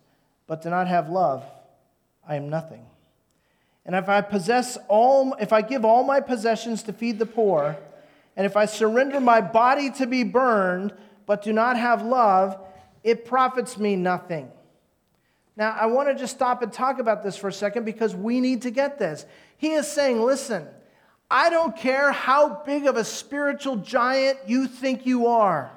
but 0.48 0.62
do 0.62 0.70
not 0.70 0.88
have 0.88 1.10
love, 1.10 1.44
I 2.26 2.38
am 2.38 2.48
nothing. 2.48 2.86
And 3.90 3.96
if 3.96 4.08
I 4.08 4.22
possess 4.22 4.78
all, 4.88 5.34
if 5.40 5.52
I 5.52 5.64
give 5.64 5.84
all 5.84 6.04
my 6.04 6.20
possessions 6.20 6.84
to 6.84 6.94
feed 6.94 7.18
the 7.18 7.26
poor, 7.26 7.76
and 8.38 8.46
if 8.46 8.56
I 8.56 8.66
surrender 8.66 9.20
my 9.20 9.42
body 9.42 9.90
to 9.94 10.06
be 10.06 10.24
burned, 10.24 10.94
but 11.26 11.42
do 11.42 11.52
not 11.52 11.76
have 11.76 12.04
love, 12.04 12.56
it 13.04 13.26
profits 13.26 13.80
me 13.80 13.96
nothing. 13.96 14.48
Now, 15.58 15.72
I 15.72 15.88
want 15.88 16.08
to 16.08 16.14
just 16.14 16.36
stop 16.36 16.62
and 16.62 16.72
talk 16.72 17.00
about 17.00 17.24
this 17.24 17.36
for 17.36 17.48
a 17.48 17.52
second 17.52 17.84
because 17.84 18.16
we 18.16 18.40
need 18.40 18.62
to 18.62 18.70
get 18.70 19.00
this. 19.00 19.26
He 19.58 19.72
is 19.72 19.88
saying, 19.88 20.22
listen, 20.22 20.68
I 21.32 21.50
don't 21.50 21.76
care 21.76 22.12
how 22.12 22.62
big 22.64 22.86
of 22.86 22.96
a 22.96 23.04
spiritual 23.04 23.78
giant 23.78 24.38
you 24.46 24.68
think 24.68 25.08
you 25.08 25.26
are. 25.26 25.72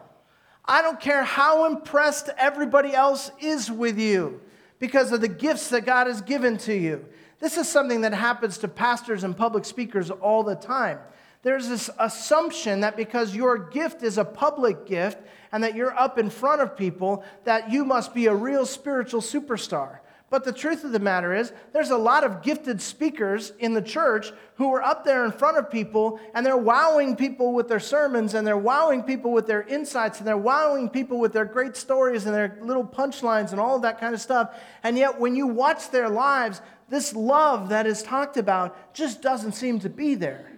I 0.67 0.83
don't 0.83 1.01
care 1.01 1.25
how 1.25 1.65
impressed 1.65 2.29
everybody 2.37 2.93
else 2.93 3.31
is 3.41 3.71
with 3.71 3.99
you 3.99 4.43
because 4.79 5.13
of 5.13 5.23
the 5.23 5.29
gifts 5.29 5.71
that 5.71 5.87
God 5.87 6.09
has 6.09 6.21
given 6.21 6.59
to 6.59 6.75
you. 6.75 7.07
This 7.43 7.59
is 7.59 7.69
something 7.69 8.03
that 8.03 8.15
happens 8.15 8.59
to 8.59 8.69
pastors 8.69 9.25
and 9.25 9.37
public 9.37 9.65
speakers 9.65 10.13
all 10.13 10.45
the 10.45 10.55
time. 10.55 11.01
There's 11.43 11.69
this 11.69 11.91
assumption 11.99 12.83
that 12.83 12.97
because 12.97 13.35
your 13.35 13.59
gift 13.59 14.05
is 14.05 14.17
a 14.17 14.25
public 14.25 14.87
gift 14.87 15.19
and 15.51 15.65
that 15.65 15.75
you're 15.75 15.93
up 15.99 16.21
in 16.21 16.31
front 16.31 16.61
of 16.61 16.77
people, 16.77 17.25
that 17.43 17.69
you 17.69 17.85
must 17.85 18.15
be 18.15 18.27
a 18.27 18.35
real 18.35 18.65
spiritual 18.65 19.21
superstar. 19.21 19.99
But 20.31 20.45
the 20.45 20.53
truth 20.53 20.83
of 20.83 20.93
the 20.93 20.99
matter 20.99 21.35
is, 21.35 21.53
there's 21.75 21.91
a 21.91 21.97
lot 21.99 22.25
of 22.25 22.43
gifted 22.43 22.81
speakers 22.81 23.53
in 23.59 23.75
the 23.75 23.83
church 23.83 24.33
who 24.55 24.73
are 24.73 24.83
up 24.83 25.05
there 25.05 25.27
in 25.27 25.31
front 25.31 25.59
of 25.59 25.71
people 25.71 26.21
and 26.35 26.47
they're 26.47 26.57
wowing 26.57 27.17
people 27.17 27.53
with 27.53 27.69
their 27.69 27.79
sermons 27.79 28.33
and 28.33 28.47
they're 28.47 28.57
wowing 28.57 29.03
people 29.03 29.31
with 29.31 29.47
their 29.47 29.63
insights 29.65 30.21
and 30.21 30.27
they're 30.27 30.39
wowing 30.39 30.89
people 30.89 31.19
with 31.19 31.35
their 31.35 31.45
great 31.45 31.77
stories 31.77 32.25
and 32.25 32.35
their 32.35 32.57
little 32.63 32.85
punchlines 32.85 33.51
and 33.51 33.61
all 33.61 33.77
of 33.77 33.83
that 33.83 34.01
kind 34.01 34.15
of 34.15 34.23
stuff. 34.23 34.59
And 34.83 34.97
yet, 34.97 35.21
when 35.21 35.37
you 35.37 35.49
watch 35.49 35.91
their 35.91 36.09
lives, 36.09 36.63
this 36.93 37.15
love 37.15 37.71
that 37.71 37.87
is 37.87 38.03
talked 38.03 38.37
about 38.37 38.93
just 38.93 39.23
doesn't 39.23 39.53
seem 39.53 39.79
to 39.79 39.89
be 39.89 40.15
there. 40.15 40.53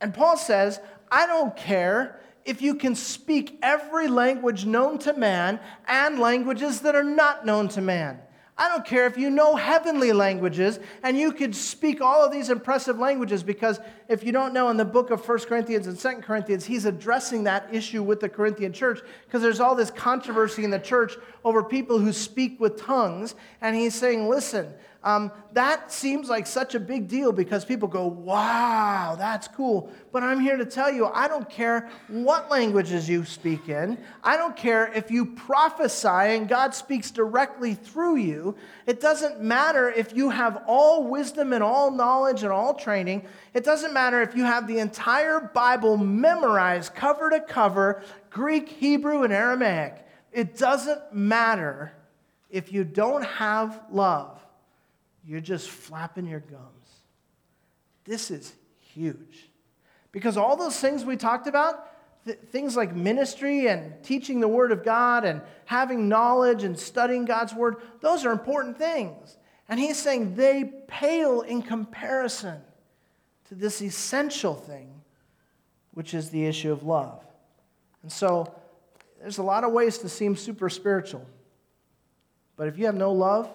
And 0.00 0.14
Paul 0.14 0.38
says, 0.38 0.80
I 1.12 1.26
don't 1.26 1.54
care 1.54 2.18
if 2.46 2.62
you 2.62 2.74
can 2.74 2.94
speak 2.94 3.58
every 3.60 4.08
language 4.08 4.64
known 4.64 4.98
to 5.00 5.12
man 5.12 5.60
and 5.86 6.18
languages 6.18 6.80
that 6.80 6.94
are 6.94 7.04
not 7.04 7.44
known 7.44 7.68
to 7.68 7.82
man. 7.82 8.18
I 8.58 8.70
don't 8.70 8.86
care 8.86 9.06
if 9.06 9.18
you 9.18 9.28
know 9.28 9.54
heavenly 9.54 10.14
languages 10.14 10.80
and 11.02 11.18
you 11.18 11.30
could 11.30 11.54
speak 11.54 12.00
all 12.00 12.24
of 12.24 12.32
these 12.32 12.48
impressive 12.48 12.98
languages 12.98 13.42
because 13.42 13.78
if 14.08 14.24
you 14.24 14.32
don't 14.32 14.54
know 14.54 14.70
in 14.70 14.78
the 14.78 14.84
book 14.86 15.10
of 15.10 15.28
1 15.28 15.38
Corinthians 15.40 15.86
and 15.86 15.98
2 15.98 16.22
Corinthians, 16.22 16.64
he's 16.64 16.86
addressing 16.86 17.44
that 17.44 17.68
issue 17.70 18.02
with 18.02 18.20
the 18.20 18.30
Corinthian 18.30 18.72
church 18.72 19.00
because 19.26 19.42
there's 19.42 19.60
all 19.60 19.74
this 19.74 19.90
controversy 19.90 20.64
in 20.64 20.70
the 20.70 20.78
church 20.78 21.18
over 21.44 21.62
people 21.62 21.98
who 21.98 22.14
speak 22.14 22.58
with 22.58 22.80
tongues. 22.80 23.34
And 23.60 23.76
he's 23.76 23.94
saying, 23.94 24.26
listen, 24.26 24.72
um, 25.02 25.30
that 25.52 25.92
seems 25.92 26.28
like 26.28 26.46
such 26.46 26.74
a 26.74 26.80
big 26.80 27.06
deal 27.06 27.30
because 27.30 27.64
people 27.64 27.86
go, 27.86 28.06
wow, 28.06 29.14
that's 29.16 29.46
cool. 29.46 29.90
But 30.10 30.24
I'm 30.24 30.40
here 30.40 30.56
to 30.56 30.66
tell 30.66 30.92
you, 30.92 31.06
I 31.06 31.28
don't 31.28 31.48
care 31.48 31.88
what 32.08 32.50
languages 32.50 33.08
you 33.08 33.24
speak 33.24 33.68
in. 33.68 33.98
I 34.24 34.36
don't 34.36 34.56
care 34.56 34.92
if 34.92 35.10
you 35.10 35.26
prophesy 35.26 36.08
and 36.08 36.48
God 36.48 36.74
speaks 36.74 37.10
directly 37.10 37.74
through 37.74 38.16
you. 38.16 38.56
It 38.86 39.00
doesn't 39.00 39.40
matter 39.40 39.90
if 39.90 40.12
you 40.12 40.30
have 40.30 40.64
all 40.66 41.04
wisdom 41.04 41.52
and 41.52 41.62
all 41.62 41.90
knowledge 41.90 42.42
and 42.42 42.50
all 42.50 42.74
training. 42.74 43.26
It 43.54 43.62
doesn't 43.62 43.92
matter 43.92 44.22
if 44.22 44.34
you 44.34 44.44
have 44.44 44.66
the 44.66 44.80
entire 44.80 45.40
Bible 45.40 45.96
memorized 45.96 46.94
cover 46.94 47.30
to 47.30 47.40
cover, 47.40 48.02
Greek, 48.30 48.68
Hebrew, 48.68 49.22
and 49.22 49.32
Aramaic. 49.32 50.04
It 50.32 50.56
doesn't 50.56 51.14
matter 51.14 51.92
if 52.50 52.72
you 52.72 52.84
don't 52.84 53.24
have 53.24 53.80
love 53.90 54.35
you're 55.26 55.40
just 55.40 55.68
flapping 55.68 56.26
your 56.26 56.40
gums. 56.40 56.90
This 58.04 58.30
is 58.30 58.54
huge. 58.78 59.50
Because 60.12 60.36
all 60.36 60.56
those 60.56 60.78
things 60.78 61.04
we 61.04 61.16
talked 61.16 61.48
about, 61.48 61.88
th- 62.24 62.38
things 62.50 62.76
like 62.76 62.94
ministry 62.94 63.66
and 63.66 64.02
teaching 64.04 64.40
the 64.40 64.48
Word 64.48 64.70
of 64.72 64.84
God 64.84 65.24
and 65.24 65.42
having 65.64 66.08
knowledge 66.08 66.62
and 66.62 66.78
studying 66.78 67.24
God's 67.24 67.52
Word, 67.52 67.76
those 68.00 68.24
are 68.24 68.30
important 68.30 68.78
things. 68.78 69.36
And 69.68 69.80
he's 69.80 70.00
saying 70.00 70.36
they 70.36 70.64
pale 70.86 71.40
in 71.40 71.60
comparison 71.60 72.60
to 73.48 73.54
this 73.54 73.82
essential 73.82 74.54
thing, 74.54 75.02
which 75.92 76.14
is 76.14 76.30
the 76.30 76.46
issue 76.46 76.70
of 76.70 76.84
love. 76.84 77.24
And 78.02 78.12
so 78.12 78.54
there's 79.20 79.38
a 79.38 79.42
lot 79.42 79.64
of 79.64 79.72
ways 79.72 79.98
to 79.98 80.08
seem 80.08 80.36
super 80.36 80.68
spiritual. 80.68 81.26
But 82.56 82.68
if 82.68 82.78
you 82.78 82.86
have 82.86 82.94
no 82.94 83.12
love, 83.12 83.52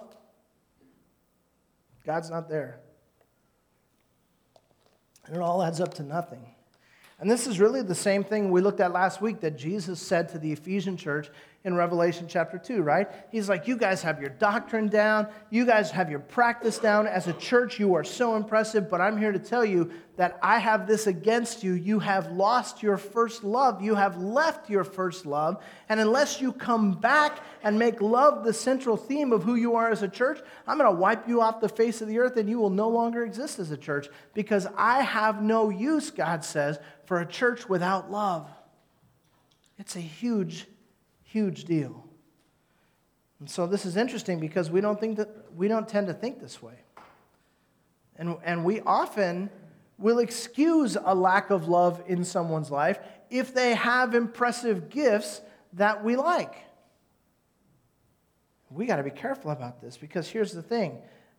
God's 2.06 2.30
not 2.30 2.50
there. 2.50 2.80
And 5.26 5.36
it 5.36 5.42
all 5.42 5.62
adds 5.62 5.80
up 5.80 5.94
to 5.96 6.04
nothing. 6.04 6.46
And 7.20 7.30
this 7.30 7.46
is 7.46 7.60
really 7.60 7.84
the 7.84 7.94
same 7.94 8.24
thing 8.24 8.50
we 8.50 8.62
looked 8.62 8.80
at 8.80 8.92
last 8.92 9.22
week 9.22 9.42
that 9.42 9.56
Jesus 9.56 10.02
said 10.02 10.30
to 10.30 10.40
the 10.40 10.52
Ephesian 10.52 10.98
church 10.98 11.30
in 11.64 11.76
Revelation 11.76 12.26
chapter 12.28 12.58
2, 12.58 12.82
right? 12.82 13.08
He's 13.32 13.48
like, 13.48 13.68
You 13.68 13.78
guys 13.78 14.02
have 14.02 14.20
your 14.20 14.32
doctrine 14.32 14.88
down. 14.88 15.28
You 15.52 15.66
guys 15.66 15.92
have 15.92 16.10
your 16.10 16.20
practice 16.20 16.80
down. 16.80 17.06
As 17.06 17.28
a 17.28 17.34
church, 17.34 17.80
you 17.80 17.94
are 17.94 18.04
so 18.04 18.36
impressive, 18.36 18.90
but 18.90 19.00
I'm 19.00 19.18
here 19.18 19.32
to 19.32 19.40
tell 19.40 19.64
you 19.64 19.92
that 20.18 20.40
I 20.42 20.58
have 20.58 20.88
this 20.88 21.06
against 21.06 21.64
you. 21.64 21.74
You 21.74 22.00
have 22.00 22.32
lost 22.32 22.82
your 22.82 22.98
first 22.98 23.44
love. 23.44 23.82
You 23.82 23.94
have 23.94 24.18
left 24.18 24.70
your 24.72 24.84
first 24.84 25.26
love. 25.28 25.64
And 25.88 26.00
unless 26.00 26.42
you 26.42 26.52
come 26.52 26.94
back 26.94 27.40
and 27.64 27.78
make 27.78 28.02
love 28.02 28.44
the 28.44 28.54
central 28.54 28.98
theme 28.98 29.32
of 29.32 29.44
who 29.44 29.54
you 29.54 29.76
are 29.76 29.92
as 29.92 30.02
a 30.02 30.08
church, 30.08 30.40
I'm 30.66 30.80
going 30.80 30.92
to 30.92 31.00
wipe 31.00 31.28
you 31.28 31.42
off 31.42 31.62
the 31.62 31.70
face 31.70 32.02
of 32.02 32.08
the 32.08 32.18
earth 32.18 32.38
and 32.38 32.50
you 32.50 32.58
will 32.58 32.72
no 32.72 32.90
longer 32.90 33.24
exist 33.24 33.60
as 33.60 33.70
a 33.70 33.78
church 33.78 34.08
because 34.34 34.68
I 34.76 35.04
have 35.04 35.44
no 35.44 35.70
use, 35.70 36.10
God 36.10 36.44
says, 36.44 36.80
for 37.06 37.20
a 37.20 37.26
church 37.26 37.70
without 37.70 38.12
love. 38.12 38.50
It's 39.78 39.96
a 39.96 40.02
huge 40.02 40.68
Huge 41.32 41.64
deal. 41.64 42.04
And 43.40 43.50
so 43.50 43.66
this 43.66 43.86
is 43.86 43.96
interesting 43.96 44.38
because 44.38 44.70
we 44.70 44.82
don't 44.82 45.00
think 45.00 45.16
that 45.16 45.30
we 45.56 45.70
don't 45.70 45.88
tend 45.88 46.08
to 46.08 46.14
think 46.14 46.42
this 46.42 46.62
way. 46.62 46.74
And, 48.18 48.36
and 48.44 48.66
we 48.66 48.82
often 48.82 49.50
will 49.98 50.20
excuse 50.20 50.98
a 51.02 51.16
lack 51.16 51.50
of 51.50 51.70
love 51.70 52.04
in 52.06 52.26
someone's 52.26 52.70
life 52.70 53.00
if 53.30 53.54
they 53.54 53.76
have 53.76 54.14
impressive 54.14 54.90
gifts 54.90 55.40
that 55.72 56.04
we 56.04 56.18
like. 56.18 56.54
We 58.70 58.86
got 58.86 58.98
to 58.98 59.04
be 59.04 59.10
careful 59.10 59.52
about 59.52 59.82
this 59.82 59.96
because 59.96 60.28
here's 60.28 60.52
the 60.52 60.62
thing 60.62 60.98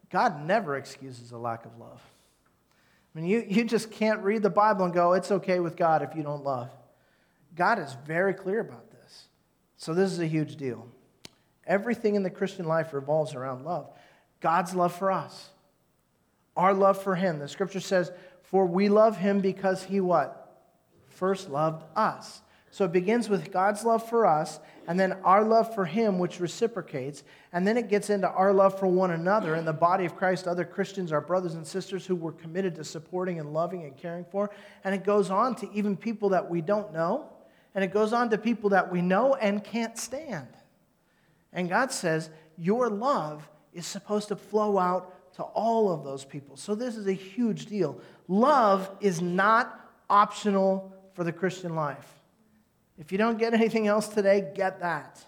God 0.08 0.46
never 0.46 0.76
excuses 0.76 1.32
a 1.32 1.38
lack 1.38 1.66
of 1.66 1.76
love. 1.78 2.00
I 3.14 3.20
mean, 3.20 3.28
you, 3.28 3.44
you 3.46 3.64
just 3.64 3.90
can't 3.90 4.20
read 4.22 4.42
the 4.42 4.48
Bible 4.48 4.86
and 4.86 4.94
go, 4.94 5.12
it's 5.12 5.30
okay 5.30 5.60
with 5.60 5.76
God 5.76 6.00
if 6.00 6.16
you 6.16 6.22
don't 6.22 6.42
love. 6.42 6.70
God 7.54 7.78
is 7.78 7.94
very 8.06 8.32
clear 8.32 8.60
about. 8.60 8.91
So, 9.82 9.94
this 9.94 10.12
is 10.12 10.20
a 10.20 10.26
huge 10.28 10.54
deal. 10.54 10.86
Everything 11.66 12.14
in 12.14 12.22
the 12.22 12.30
Christian 12.30 12.66
life 12.66 12.92
revolves 12.94 13.34
around 13.34 13.64
love. 13.64 13.90
God's 14.40 14.76
love 14.76 14.94
for 14.94 15.10
us, 15.10 15.50
our 16.56 16.72
love 16.72 17.02
for 17.02 17.16
Him. 17.16 17.40
The 17.40 17.48
scripture 17.48 17.80
says, 17.80 18.12
For 18.44 18.64
we 18.64 18.88
love 18.88 19.16
Him 19.16 19.40
because 19.40 19.82
He 19.82 19.98
what? 19.98 20.56
First 21.08 21.50
loved 21.50 21.82
us. 21.96 22.42
So 22.70 22.84
it 22.84 22.92
begins 22.92 23.28
with 23.28 23.50
God's 23.50 23.82
love 23.82 24.08
for 24.08 24.24
us, 24.24 24.60
and 24.86 25.00
then 25.00 25.14
our 25.24 25.42
love 25.42 25.74
for 25.74 25.84
Him, 25.84 26.20
which 26.20 26.38
reciprocates. 26.38 27.24
And 27.52 27.66
then 27.66 27.76
it 27.76 27.88
gets 27.88 28.08
into 28.08 28.30
our 28.30 28.52
love 28.52 28.78
for 28.78 28.86
one 28.86 29.10
another 29.10 29.56
in 29.56 29.64
the 29.64 29.72
body 29.72 30.04
of 30.04 30.14
Christ, 30.14 30.46
other 30.46 30.64
Christians, 30.64 31.10
our 31.10 31.20
brothers 31.20 31.54
and 31.54 31.66
sisters 31.66 32.06
who 32.06 32.14
we're 32.14 32.30
committed 32.30 32.76
to 32.76 32.84
supporting 32.84 33.40
and 33.40 33.52
loving 33.52 33.82
and 33.82 33.96
caring 33.96 34.26
for. 34.26 34.50
And 34.84 34.94
it 34.94 35.02
goes 35.02 35.28
on 35.28 35.56
to 35.56 35.68
even 35.72 35.96
people 35.96 36.28
that 36.28 36.48
we 36.48 36.60
don't 36.60 36.92
know 36.92 37.32
and 37.74 37.82
it 37.82 37.92
goes 37.92 38.12
on 38.12 38.30
to 38.30 38.38
people 38.38 38.70
that 38.70 38.92
we 38.92 39.00
know 39.02 39.34
and 39.34 39.62
can't 39.62 39.98
stand. 39.98 40.48
And 41.52 41.68
God 41.68 41.92
says, 41.92 42.30
Your 42.56 42.88
love 42.88 43.48
is 43.72 43.86
supposed 43.86 44.28
to 44.28 44.36
flow 44.36 44.78
out 44.78 45.34
to 45.36 45.42
all 45.42 45.90
of 45.90 46.04
those 46.04 46.24
people. 46.24 46.56
So 46.56 46.74
this 46.74 46.96
is 46.96 47.06
a 47.06 47.12
huge 47.12 47.66
deal. 47.66 48.00
Love 48.28 48.90
is 49.00 49.20
not 49.22 49.80
optional 50.10 50.94
for 51.14 51.24
the 51.24 51.32
Christian 51.32 51.74
life. 51.74 52.20
If 52.98 53.12
you 53.12 53.18
don't 53.18 53.38
get 53.38 53.54
anything 53.54 53.86
else 53.86 54.08
today, 54.08 54.52
get 54.54 54.80
that. 54.80 55.24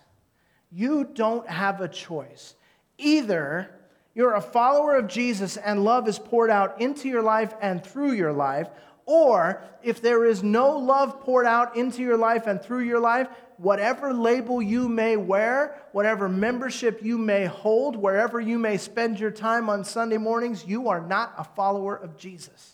You 0.71 1.05
don't 1.05 1.49
have 1.49 1.81
a 1.81 1.89
choice. 1.89 2.55
Either 2.99 3.71
you're 4.15 4.35
a 4.35 4.41
follower 4.41 4.97
of 4.97 5.09
Jesus 5.09 5.57
and 5.57 5.85
love 5.85 6.07
is 6.09 6.19
poured 6.19 6.51
out 6.51 6.81
into 6.81 7.09
your 7.09 7.23
life 7.23 7.55
and 7.61 7.83
through 7.83 8.13
your 8.13 8.33
life, 8.33 8.69
or 9.07 9.63
if 9.83 10.01
there 10.01 10.25
is 10.25 10.43
no 10.43 10.77
love 10.79 11.21
poured 11.21 11.47
out 11.47 11.77
into 11.77 12.03
your 12.03 12.17
life 12.17 12.47
and 12.47 12.63
through 12.63 12.85
your 12.85 13.01
life, 13.01 13.29
whatever 13.59 14.13
label 14.13 14.63
you 14.63 14.89
may 14.89 15.17
wear, 15.17 15.81
whatever 15.93 16.29
membership 16.29 17.03
you 17.03 17.19
may 17.19 17.45
hold, 17.45 17.97
wherever 17.97 18.41
you 18.41 18.59
may 18.59 18.77
spend 18.77 19.21
your 19.21 19.31
time 19.31 19.69
on 19.69 19.85
Sunday 19.85 20.19
mornings, 20.19 20.65
you 20.67 20.89
are 20.89 21.01
not 21.01 21.35
a 21.37 21.45
follower 21.45 21.97
of 21.97 22.17
Jesus. 22.17 22.73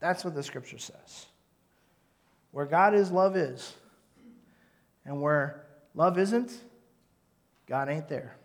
That's 0.00 0.24
what 0.24 0.34
the 0.34 0.42
scripture 0.42 0.78
says. 0.78 1.26
Where 2.52 2.66
God 2.66 2.94
is, 2.94 3.10
love 3.10 3.36
is. 3.36 3.74
And 5.04 5.22
where 5.22 5.64
love 5.94 6.18
isn't, 6.18 6.52
God 7.66 7.88
ain't 7.88 8.08
there. 8.08 8.36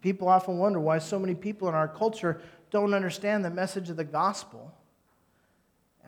People 0.00 0.28
often 0.28 0.58
wonder 0.58 0.80
why 0.80 0.98
so 0.98 1.18
many 1.18 1.34
people 1.34 1.68
in 1.68 1.74
our 1.74 1.88
culture 1.88 2.40
don't 2.70 2.94
understand 2.94 3.44
the 3.44 3.50
message 3.50 3.90
of 3.90 3.96
the 3.96 4.04
gospel. 4.04 4.72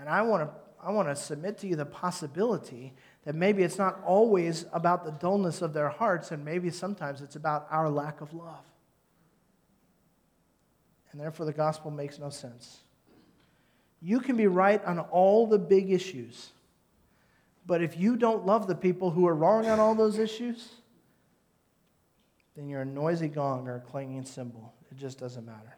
And 0.03 0.11
I 0.11 0.23
want 0.23 0.43
to 0.43 0.51
I 0.85 0.91
want 0.91 1.07
to 1.07 1.15
submit 1.15 1.59
to 1.59 1.69
you 1.69 1.77
the 1.77 1.87
possibility 1.87 2.93
that 3.25 3.37
maybe 3.37 3.63
it's 3.63 3.79
not 3.79 4.03
always 4.05 4.65
about 4.73 5.05
the 5.05 5.13
dullness 5.13 5.63
of 5.63 5.73
their 5.73 5.89
hearts, 5.89 6.33
and 6.33 6.45
maybe 6.45 6.71
sometimes 6.71 7.23
it's 7.23 7.37
about 7.37 7.69
our 7.71 7.89
lack 7.89 8.21
of 8.21 8.35
love. 8.35 8.65
And 11.13 11.21
therefore, 11.21 11.47
the 11.47 11.53
gospel 11.53 11.93
makes 11.93 12.19
no 12.19 12.31
sense. 12.31 12.79
You 14.01 14.19
can 14.19 14.37
be 14.37 14.49
right 14.49 14.85
on 14.85 14.99
all 14.99 15.47
the 15.47 15.59
big 15.59 15.93
issues, 15.93 16.51
but 17.65 17.81
if 17.81 17.97
you 17.97 18.17
don't 18.17 18.45
love 18.45 18.67
the 18.67 18.75
people 18.75 19.13
who 19.13 19.29
are 19.29 19.37
wrong 19.37 19.67
on 19.67 19.79
all 19.79 19.95
those 19.95 20.19
issues, 20.19 20.69
then 22.57 22.69
you're 22.69 22.83
a 22.83 22.85
noisy 22.85 23.29
gong 23.29 23.69
or 23.69 23.77
a 23.77 23.81
clanging 23.81 24.25
cymbal. 24.25 24.75
It 24.91 24.99
just 24.99 25.21
doesn't 25.21 25.47
matter. 25.47 25.77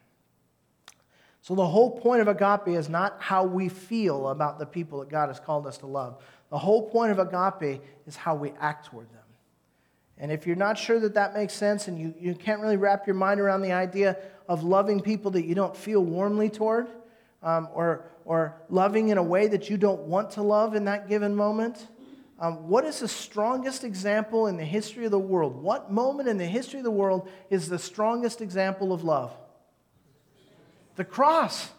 So, 1.45 1.53
the 1.53 1.67
whole 1.67 1.91
point 1.91 2.21
of 2.21 2.27
agape 2.27 2.75
is 2.75 2.89
not 2.89 3.17
how 3.19 3.43
we 3.43 3.69
feel 3.69 4.29
about 4.29 4.57
the 4.57 4.65
people 4.65 5.01
that 5.01 5.09
God 5.09 5.27
has 5.27 5.39
called 5.39 5.67
us 5.67 5.77
to 5.77 5.85
love. 5.85 6.19
The 6.49 6.57
whole 6.57 6.89
point 6.89 7.11
of 7.11 7.19
agape 7.19 7.83
is 8.07 8.15
how 8.15 8.33
we 8.33 8.51
act 8.59 8.87
toward 8.87 9.07
them. 9.11 9.21
And 10.17 10.31
if 10.31 10.47
you're 10.47 10.55
not 10.55 10.75
sure 10.75 10.99
that 10.99 11.13
that 11.13 11.35
makes 11.35 11.53
sense 11.53 11.87
and 11.87 11.99
you, 11.99 12.15
you 12.19 12.33
can't 12.33 12.61
really 12.61 12.77
wrap 12.77 13.05
your 13.05 13.13
mind 13.13 13.39
around 13.39 13.61
the 13.61 13.73
idea 13.73 14.17
of 14.49 14.63
loving 14.63 14.99
people 15.01 15.29
that 15.31 15.45
you 15.45 15.53
don't 15.53 15.77
feel 15.77 16.03
warmly 16.03 16.49
toward, 16.49 16.87
um, 17.43 17.69
or, 17.75 18.05
or 18.25 18.59
loving 18.67 19.09
in 19.09 19.19
a 19.19 19.23
way 19.23 19.45
that 19.45 19.69
you 19.69 19.77
don't 19.77 20.01
want 20.01 20.31
to 20.31 20.41
love 20.41 20.73
in 20.73 20.85
that 20.85 21.07
given 21.07 21.35
moment, 21.35 21.89
um, 22.39 22.67
what 22.67 22.85
is 22.85 23.01
the 23.01 23.07
strongest 23.07 23.83
example 23.83 24.47
in 24.47 24.57
the 24.57 24.65
history 24.65 25.05
of 25.05 25.11
the 25.11 25.19
world? 25.19 25.61
What 25.61 25.91
moment 25.91 26.27
in 26.27 26.39
the 26.39 26.47
history 26.47 26.79
of 26.79 26.85
the 26.85 26.89
world 26.89 27.29
is 27.51 27.69
the 27.69 27.77
strongest 27.77 28.41
example 28.41 28.91
of 28.91 29.03
love? 29.03 29.31
The 30.95 31.05
cross. 31.05 31.69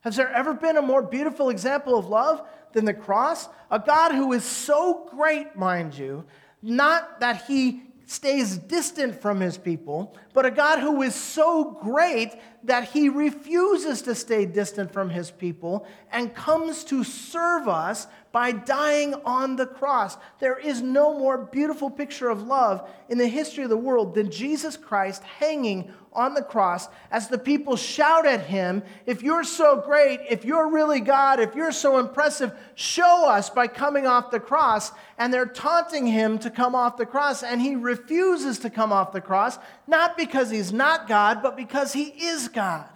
Has 0.00 0.16
there 0.16 0.30
ever 0.30 0.54
been 0.54 0.76
a 0.76 0.82
more 0.82 1.02
beautiful 1.02 1.50
example 1.50 1.98
of 1.98 2.08
love 2.08 2.46
than 2.72 2.84
the 2.84 2.94
cross? 2.94 3.48
A 3.70 3.78
God 3.78 4.12
who 4.12 4.32
is 4.32 4.44
so 4.44 5.08
great, 5.10 5.56
mind 5.56 5.96
you, 5.96 6.24
not 6.62 7.20
that 7.20 7.44
he 7.46 7.82
stays 8.06 8.56
distant 8.56 9.20
from 9.20 9.40
his 9.40 9.58
people, 9.58 10.16
but 10.32 10.46
a 10.46 10.50
God 10.50 10.78
who 10.78 11.02
is 11.02 11.14
so 11.14 11.76
great 11.82 12.30
that 12.62 12.90
he 12.90 13.08
refuses 13.08 14.02
to 14.02 14.14
stay 14.14 14.46
distant 14.46 14.92
from 14.92 15.10
his 15.10 15.30
people 15.30 15.86
and 16.12 16.34
comes 16.34 16.84
to 16.84 17.02
serve 17.02 17.66
us 17.66 18.06
by 18.32 18.52
dying 18.52 19.14
on 19.24 19.56
the 19.56 19.66
cross. 19.66 20.16
There 20.40 20.58
is 20.58 20.82
no 20.82 21.18
more 21.18 21.38
beautiful 21.38 21.90
picture 21.90 22.28
of 22.28 22.42
love 22.42 22.88
in 23.08 23.18
the 23.18 23.28
history 23.28 23.64
of 23.64 23.70
the 23.70 23.76
world 23.76 24.14
than 24.14 24.30
Jesus 24.30 24.76
Christ 24.76 25.22
hanging 25.22 25.92
on 26.16 26.34
the 26.34 26.42
cross 26.42 26.88
as 27.10 27.28
the 27.28 27.38
people 27.38 27.76
shout 27.76 28.26
at 28.26 28.46
him, 28.46 28.82
If 29.04 29.22
you're 29.22 29.44
so 29.44 29.80
great, 29.80 30.20
if 30.28 30.44
you're 30.44 30.70
really 30.70 31.00
God, 31.00 31.38
if 31.38 31.54
you're 31.54 31.70
so 31.70 31.98
impressive, 31.98 32.52
show 32.74 33.28
us 33.28 33.50
by 33.50 33.68
coming 33.68 34.06
off 34.06 34.30
the 34.30 34.40
cross. 34.40 34.90
And 35.18 35.32
they're 35.32 35.46
taunting 35.46 36.06
him 36.06 36.38
to 36.40 36.50
come 36.50 36.74
off 36.74 36.96
the 36.96 37.06
cross, 37.06 37.42
and 37.42 37.60
he 37.60 37.76
refuses 37.76 38.58
to 38.60 38.70
come 38.70 38.92
off 38.92 39.12
the 39.12 39.20
cross, 39.20 39.58
not 39.86 40.16
because 40.16 40.50
he's 40.50 40.72
not 40.72 41.06
God, 41.06 41.42
but 41.42 41.56
because 41.56 41.92
he 41.92 42.04
is 42.04 42.48
God. 42.48 42.88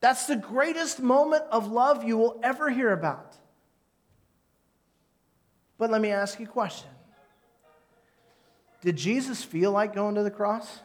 That's 0.00 0.26
the 0.26 0.36
greatest 0.36 1.00
moment 1.00 1.44
of 1.50 1.70
love 1.70 2.04
you 2.04 2.18
will 2.18 2.38
ever 2.42 2.70
hear 2.70 2.92
about. 2.92 3.31
But 5.82 5.90
let 5.90 6.00
me 6.00 6.10
ask 6.10 6.38
you 6.38 6.46
a 6.46 6.48
question 6.48 6.88
Did 8.82 8.94
Jesus 8.94 9.42
feel 9.42 9.72
like 9.72 9.96
going 9.96 10.14
to 10.14 10.22
the 10.22 10.30
cross? 10.30 10.78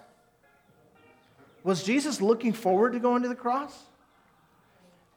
Was 1.64 1.84
Jesus 1.84 2.20
looking 2.20 2.52
forward 2.52 2.94
to 2.94 3.00
going 3.00 3.22
to 3.22 3.30
the 3.30 3.36
cross? 3.36 3.80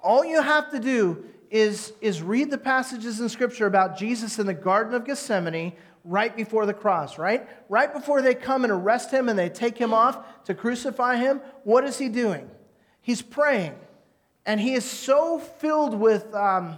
All 0.03 0.23
you 0.23 0.43
have 0.43 0.71
to 0.73 0.81
do 0.81 1.25
is, 1.49 1.95
is 2.03 2.21
read 2.21 2.51
the 2.51 2.59
passages 2.59 3.21
in 3.21 3.31
Scripture 3.31 3.64
about 3.64 3.97
Jesus 3.97 4.38
in 4.38 4.47
the 4.47 4.53
Garden 4.53 4.93
of 4.93 5.07
Gethsemane 5.07 5.73
right 6.05 6.37
before 6.37 6.66
the 6.66 6.75
cross, 6.75 7.16
right? 7.16 7.49
Right 7.71 7.90
before 7.90 8.21
they 8.21 8.35
come 8.35 8.64
and 8.64 8.73
arrest 8.75 9.11
him 9.11 9.31
and 9.31 9.38
they 9.38 9.49
take 9.49 9.79
him 9.79 9.95
off 9.95 10.45
to 10.45 10.53
crucify 10.53 11.16
him, 11.16 11.40
what 11.64 11.85
is 11.85 11.97
he 11.97 12.11
doing? 12.11 12.51
He's 13.01 13.23
praying. 13.23 13.77
And 14.45 14.61
he 14.61 14.75
is 14.75 14.85
so 14.85 15.38
filled 15.38 15.95
with, 15.95 16.35
um, 16.35 16.77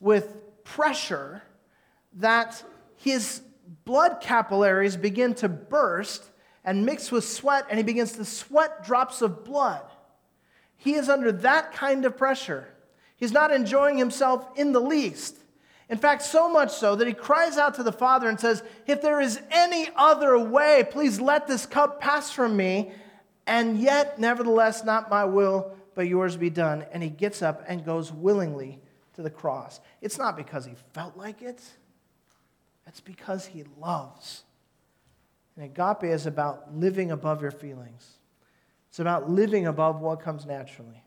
with 0.00 0.64
pressure 0.64 1.40
that 2.14 2.62
his 2.96 3.42
blood 3.84 4.20
capillaries 4.20 4.96
begin 4.96 5.34
to 5.34 5.48
burst 5.48 6.24
and 6.64 6.86
mix 6.86 7.10
with 7.10 7.24
sweat, 7.24 7.66
and 7.68 7.78
he 7.78 7.82
begins 7.82 8.12
to 8.12 8.24
sweat 8.24 8.84
drops 8.84 9.22
of 9.22 9.44
blood. 9.44 9.82
He 10.76 10.94
is 10.94 11.08
under 11.08 11.32
that 11.32 11.72
kind 11.72 12.04
of 12.04 12.16
pressure. 12.16 12.68
He's 13.16 13.32
not 13.32 13.52
enjoying 13.52 13.98
himself 13.98 14.46
in 14.56 14.72
the 14.72 14.80
least. 14.80 15.36
In 15.88 15.98
fact, 15.98 16.22
so 16.22 16.48
much 16.48 16.72
so 16.72 16.96
that 16.96 17.06
he 17.06 17.12
cries 17.12 17.58
out 17.58 17.74
to 17.74 17.82
the 17.82 17.92
Father 17.92 18.28
and 18.28 18.40
says, 18.40 18.62
If 18.86 19.02
there 19.02 19.20
is 19.20 19.40
any 19.50 19.88
other 19.94 20.38
way, 20.38 20.84
please 20.90 21.20
let 21.20 21.46
this 21.46 21.66
cup 21.66 22.00
pass 22.00 22.30
from 22.30 22.56
me. 22.56 22.92
And 23.46 23.78
yet, 23.78 24.18
nevertheless, 24.18 24.84
not 24.84 25.10
my 25.10 25.24
will, 25.24 25.76
but 25.94 26.08
yours 26.08 26.36
be 26.36 26.50
done. 26.50 26.84
And 26.92 27.02
he 27.02 27.10
gets 27.10 27.42
up 27.42 27.62
and 27.68 27.84
goes 27.84 28.10
willingly 28.10 28.80
to 29.14 29.22
the 29.22 29.30
cross. 29.30 29.80
It's 30.00 30.18
not 30.18 30.36
because 30.36 30.64
he 30.64 30.74
felt 30.94 31.16
like 31.16 31.42
it, 31.42 31.60
it's 32.86 33.00
because 33.00 33.46
he 33.46 33.64
loves. 33.78 34.42
And 35.56 35.64
agape 35.64 36.10
is 36.10 36.26
about 36.26 36.74
living 36.74 37.10
above 37.10 37.42
your 37.42 37.50
feelings, 37.50 38.18
it's 38.88 38.98
about 38.98 39.30
living 39.30 39.66
above 39.66 40.00
what 40.00 40.20
comes 40.20 40.44
naturally. 40.44 41.02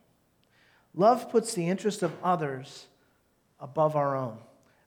Love 0.96 1.30
puts 1.30 1.54
the 1.54 1.68
interest 1.68 2.04
of 2.04 2.14
others 2.24 2.88
above 3.60 3.96
our 3.96 4.16
own. 4.16 4.38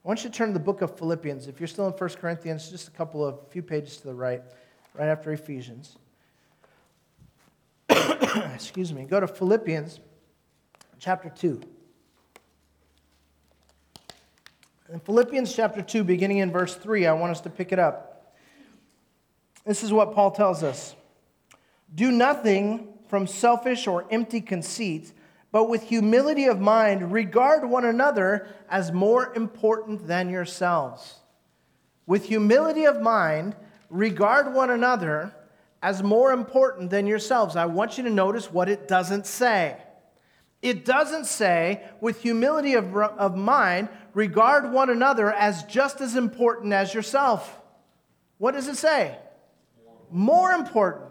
I 0.04 0.08
want 0.08 0.24
you 0.24 0.30
to 0.30 0.36
turn 0.36 0.48
to 0.48 0.54
the 0.54 0.60
book 0.60 0.80
of 0.80 0.96
Philippians. 0.96 1.48
If 1.48 1.60
you're 1.60 1.66
still 1.66 1.86
in 1.86 1.92
1 1.92 2.08
Corinthians, 2.10 2.70
just 2.70 2.88
a 2.88 2.90
couple 2.92 3.24
of 3.24 3.46
few 3.50 3.62
pages 3.62 3.98
to 3.98 4.06
the 4.06 4.14
right, 4.14 4.42
right 4.94 5.06
after 5.06 5.32
Ephesians. 5.32 5.98
Excuse 8.54 8.92
me. 8.92 9.04
Go 9.04 9.20
to 9.20 9.26
Philippians 9.26 10.00
chapter 10.98 11.28
2. 11.28 11.60
In 14.90 15.00
Philippians 15.00 15.54
chapter 15.54 15.82
2, 15.82 16.02
beginning 16.02 16.38
in 16.38 16.50
verse 16.50 16.74
3, 16.74 17.06
I 17.06 17.12
want 17.12 17.30
us 17.30 17.42
to 17.42 17.50
pick 17.50 17.72
it 17.72 17.78
up. 17.78 18.34
This 19.66 19.82
is 19.82 19.92
what 19.92 20.14
Paul 20.14 20.30
tells 20.30 20.62
us 20.62 20.96
Do 21.94 22.10
nothing 22.10 22.88
from 23.08 23.26
selfish 23.26 23.86
or 23.86 24.06
empty 24.10 24.40
conceit, 24.40 25.12
but 25.52 25.68
with 25.68 25.82
humility 25.82 26.46
of 26.46 26.58
mind, 26.58 27.12
regard 27.12 27.68
one 27.68 27.84
another 27.84 28.48
as 28.70 28.90
more 28.90 29.34
important 29.34 30.06
than 30.06 30.30
yourselves. 30.30 31.16
With 32.06 32.24
humility 32.24 32.86
of 32.86 33.02
mind, 33.02 33.56
regard 33.90 34.54
one 34.54 34.70
another 34.70 35.34
as 35.82 36.02
more 36.02 36.32
important 36.32 36.88
than 36.88 37.06
yourselves. 37.06 37.56
I 37.56 37.66
want 37.66 37.98
you 37.98 38.04
to 38.04 38.10
notice 38.10 38.50
what 38.50 38.70
it 38.70 38.88
doesn't 38.88 39.26
say. 39.26 39.76
It 40.60 40.84
doesn't 40.84 41.26
say, 41.26 41.84
with 42.00 42.20
humility 42.20 42.74
of, 42.74 42.96
of 42.96 43.36
mind, 43.36 43.88
regard 44.18 44.72
one 44.72 44.90
another 44.90 45.32
as 45.32 45.62
just 45.64 46.00
as 46.00 46.16
important 46.16 46.72
as 46.72 46.92
yourself. 46.92 47.60
What 48.38 48.52
does 48.52 48.68
it 48.68 48.76
say? 48.76 49.16
more 50.10 50.52
important, 50.52 51.10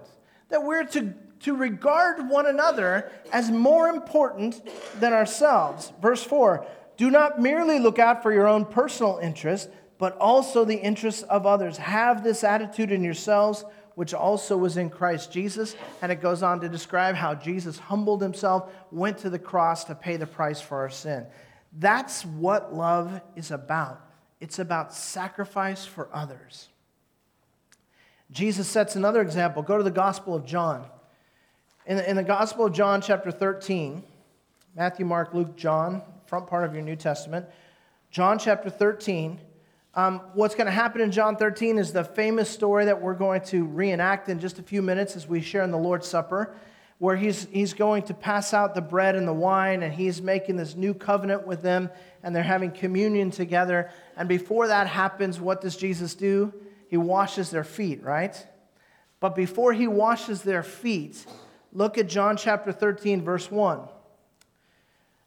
that 0.49 0.63
we're 0.63 0.85
to, 0.85 1.13
to 1.41 1.55
regard 1.55 2.29
one 2.29 2.47
another 2.47 3.11
as 3.31 3.49
more 3.49 3.87
important 3.89 4.61
than 4.99 5.13
ourselves. 5.13 5.91
Verse 6.01 6.23
4 6.23 6.65
Do 6.97 7.11
not 7.11 7.39
merely 7.39 7.79
look 7.79 7.99
out 7.99 8.23
for 8.23 8.33
your 8.33 8.47
own 8.47 8.65
personal 8.65 9.19
interest, 9.21 9.69
but 9.97 10.17
also 10.17 10.65
the 10.65 10.77
interests 10.77 11.23
of 11.23 11.45
others. 11.45 11.77
Have 11.77 12.23
this 12.23 12.43
attitude 12.43 12.91
in 12.91 13.03
yourselves, 13.03 13.65
which 13.95 14.13
also 14.13 14.57
was 14.57 14.77
in 14.77 14.89
Christ 14.89 15.31
Jesus. 15.31 15.75
And 16.01 16.11
it 16.11 16.21
goes 16.21 16.43
on 16.43 16.61
to 16.61 16.69
describe 16.69 17.15
how 17.15 17.33
Jesus 17.33 17.79
humbled 17.79 18.21
himself, 18.21 18.71
went 18.91 19.19
to 19.19 19.29
the 19.29 19.39
cross 19.39 19.85
to 19.85 19.95
pay 19.95 20.17
the 20.17 20.27
price 20.27 20.61
for 20.61 20.77
our 20.77 20.89
sin. 20.89 21.25
That's 21.79 22.25
what 22.25 22.73
love 22.73 23.21
is 23.35 23.51
about. 23.51 24.01
It's 24.39 24.59
about 24.59 24.93
sacrifice 24.93 25.85
for 25.85 26.09
others. 26.11 26.69
Jesus 28.31 28.67
sets 28.67 28.95
another 28.95 29.21
example. 29.21 29.61
Go 29.61 29.77
to 29.77 29.83
the 29.83 29.91
Gospel 29.91 30.35
of 30.35 30.45
John. 30.45 30.85
In 31.85 31.97
the, 31.97 32.09
in 32.09 32.15
the 32.15 32.23
Gospel 32.23 32.65
of 32.65 32.73
John, 32.73 33.01
chapter 33.01 33.31
13, 33.31 34.03
Matthew, 34.75 35.05
Mark, 35.05 35.33
Luke, 35.33 35.55
John, 35.55 36.01
front 36.25 36.47
part 36.47 36.65
of 36.65 36.73
your 36.73 36.83
New 36.83 36.95
Testament, 36.95 37.45
John 38.11 38.39
chapter 38.39 38.69
13, 38.69 39.39
Um, 39.95 40.21
what's 40.33 40.53
going 40.53 40.67
to 40.67 40.71
happen 40.71 41.01
in 41.01 41.11
John 41.11 41.37
13 41.37 41.79
is 41.79 41.91
the 41.91 42.03
famous 42.03 42.49
story 42.49 42.85
that 42.85 43.01
we're 43.01 43.15
going 43.15 43.41
to 43.45 43.65
reenact 43.65 44.29
in 44.29 44.39
just 44.39 44.59
a 44.59 44.63
few 44.63 44.83
minutes 44.83 45.15
as 45.15 45.27
we 45.27 45.41
share 45.41 45.63
in 45.63 45.71
the 45.71 45.77
Lord's 45.77 46.07
Supper, 46.07 46.55
where 46.99 47.15
he's, 47.15 47.47
he's 47.51 47.73
going 47.73 48.03
to 48.03 48.13
pass 48.13 48.53
out 48.53 48.73
the 48.73 48.81
bread 48.81 49.15
and 49.15 49.27
the 49.27 49.33
wine, 49.33 49.83
and 49.83 49.93
he's 49.93 50.21
making 50.21 50.55
this 50.55 50.75
new 50.75 50.93
covenant 50.93 51.45
with 51.45 51.61
them, 51.61 51.89
and 52.23 52.35
they're 52.35 52.43
having 52.43 52.71
communion 52.71 53.29
together. 53.29 53.91
And 54.15 54.27
before 54.27 54.67
that 54.67 54.87
happens, 54.87 55.39
what 55.39 55.61
does 55.61 55.77
Jesus 55.77 56.15
do? 56.15 56.53
He 56.89 56.97
washes 56.97 57.51
their 57.51 57.63
feet, 57.63 58.03
right? 58.03 58.35
But 59.19 59.35
before 59.35 59.73
he 59.73 59.87
washes 59.87 60.41
their 60.41 60.63
feet, 60.63 61.25
look 61.71 61.97
at 61.97 62.07
John 62.09 62.35
chapter 62.35 62.71
13, 62.71 63.21
verse 63.21 63.51
1. 63.51 63.81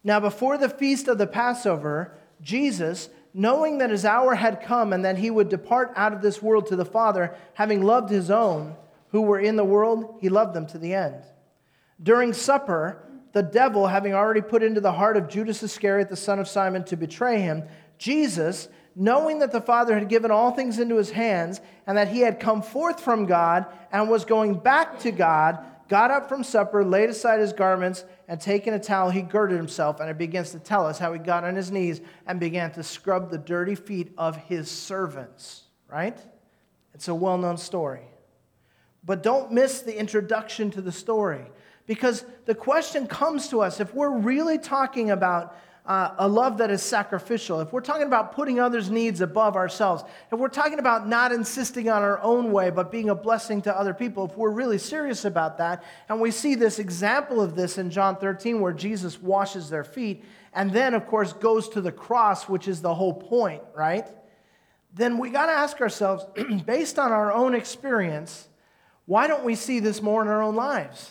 Now, 0.02 0.18
before 0.18 0.59
the 0.59 0.68
feast 0.68 1.06
of 1.09 1.18
the 1.18 1.26
Passover, 1.26 2.16
Jesus, 2.40 3.11
knowing 3.33 3.78
that 3.78 3.90
his 3.90 4.04
hour 4.04 4.35
had 4.35 4.62
come 4.62 4.92
and 4.92 5.04
that 5.04 5.18
he 5.18 5.30
would 5.30 5.48
depart 5.48 5.92
out 5.94 6.12
of 6.12 6.22
this 6.22 6.42
world 6.42 6.66
to 6.68 6.76
the 6.76 6.85
Father, 6.85 7.37
having 7.54 7.83
loved 7.83 8.11
his 8.11 8.30
own 8.30 8.74
who 9.11 9.20
were 9.20 9.38
in 9.38 9.56
the 9.56 9.64
world, 9.64 10.16
he 10.20 10.28
loved 10.28 10.54
them 10.54 10.66
to 10.68 10.78
the 10.78 10.94
end. 10.94 11.22
During 12.02 12.32
supper, 12.32 13.04
the 13.32 13.42
devil, 13.42 13.86
having 13.86 14.14
already 14.14 14.40
put 14.40 14.62
into 14.62 14.80
the 14.80 14.92
heart 14.92 15.16
of 15.16 15.28
Judas 15.28 15.62
Iscariot, 15.62 16.08
the 16.08 16.16
son 16.16 16.38
of 16.38 16.48
Simon, 16.48 16.84
to 16.84 16.96
betray 16.96 17.40
him, 17.40 17.64
Jesus, 17.98 18.68
knowing 18.96 19.38
that 19.38 19.52
the 19.52 19.60
Father 19.60 19.98
had 19.98 20.08
given 20.08 20.30
all 20.30 20.50
things 20.50 20.78
into 20.78 20.96
his 20.96 21.10
hands 21.10 21.60
and 21.86 21.96
that 21.96 22.08
he 22.08 22.20
had 22.20 22.40
come 22.40 22.62
forth 22.62 23.00
from 23.00 23.26
God 23.26 23.66
and 23.92 24.08
was 24.08 24.24
going 24.24 24.58
back 24.58 24.98
to 25.00 25.12
God, 25.12 25.64
got 25.88 26.10
up 26.10 26.28
from 26.28 26.42
supper, 26.42 26.84
laid 26.84 27.10
aside 27.10 27.40
his 27.40 27.52
garments, 27.52 28.04
and 28.26 28.40
taking 28.40 28.72
a 28.72 28.78
towel, 28.78 29.10
he 29.10 29.22
girded 29.22 29.56
himself. 29.56 30.00
And 30.00 30.10
it 30.10 30.18
begins 30.18 30.50
to 30.52 30.58
tell 30.58 30.86
us 30.86 30.98
how 30.98 31.12
he 31.12 31.18
got 31.18 31.44
on 31.44 31.54
his 31.54 31.70
knees 31.70 32.00
and 32.26 32.40
began 32.40 32.72
to 32.72 32.82
scrub 32.82 33.30
the 33.30 33.38
dirty 33.38 33.74
feet 33.74 34.12
of 34.16 34.36
his 34.36 34.70
servants, 34.70 35.64
right? 35.88 36.18
It's 36.94 37.08
a 37.08 37.14
well 37.14 37.38
known 37.38 37.58
story. 37.58 38.06
But 39.04 39.22
don't 39.22 39.52
miss 39.52 39.82
the 39.82 39.98
introduction 39.98 40.70
to 40.72 40.80
the 40.80 40.92
story 40.92 41.46
because 41.90 42.24
the 42.46 42.55
question 42.55 43.09
comes 43.09 43.48
to 43.48 43.61
us 43.61 43.81
if 43.81 43.92
we're 43.92 44.16
really 44.16 44.59
talking 44.59 45.11
about 45.11 45.57
uh, 45.85 46.14
a 46.18 46.29
love 46.29 46.59
that 46.59 46.70
is 46.70 46.85
sacrificial, 46.85 47.61
if 47.61 47.72
we're 47.72 47.81
talking 47.81 48.07
about 48.07 48.33
putting 48.33 48.61
others' 48.61 48.92
needs 48.92 49.20
above 49.20 49.57
ourselves, 49.57 50.05
if 50.31 50.38
we're 50.38 50.46
talking 50.46 50.79
about 50.79 51.09
not 51.09 51.33
insisting 51.33 51.90
on 51.90 52.00
our 52.05 52.22
own 52.22 52.53
way 52.53 52.70
but 52.70 52.92
being 52.92 53.11
a 53.11 53.14
blessing 53.16 53.61
to 53.61 53.76
other 53.76 53.92
people, 53.92 54.26
if 54.26 54.37
we're 54.37 54.53
really 54.53 54.79
serious 54.79 55.24
about 55.24 55.59
that, 55.59 55.83
and 56.09 56.20
we 56.20 56.31
see 56.31 56.55
this 56.55 56.79
example 56.79 57.40
of 57.40 57.57
this 57.57 57.76
in 57.76 57.90
John 57.90 58.14
13 58.14 58.61
where 58.61 58.72
Jesus 58.72 59.20
washes 59.20 59.68
their 59.68 59.83
feet 59.83 60.22
and 60.53 60.70
then, 60.70 60.94
of 60.94 61.09
course, 61.09 61.33
goes 61.33 61.68
to 61.70 61.81
the 61.81 61.90
cross, 61.90 62.48
which 62.48 62.68
is 62.68 62.81
the 62.81 62.94
whole 62.94 63.14
point, 63.14 63.62
right? 63.74 64.07
Then 64.94 65.18
we 65.18 65.31
got 65.31 65.46
to 65.46 65.53
ask 65.53 65.81
ourselves, 65.81 66.24
based 66.64 67.00
on 67.00 67.11
our 67.11 67.33
own 67.33 67.53
experience, 67.53 68.46
why 69.07 69.26
don't 69.26 69.42
we 69.42 69.57
see 69.57 69.81
this 69.81 70.00
more 70.00 70.22
in 70.22 70.29
our 70.29 70.40
own 70.40 70.55
lives? 70.55 71.11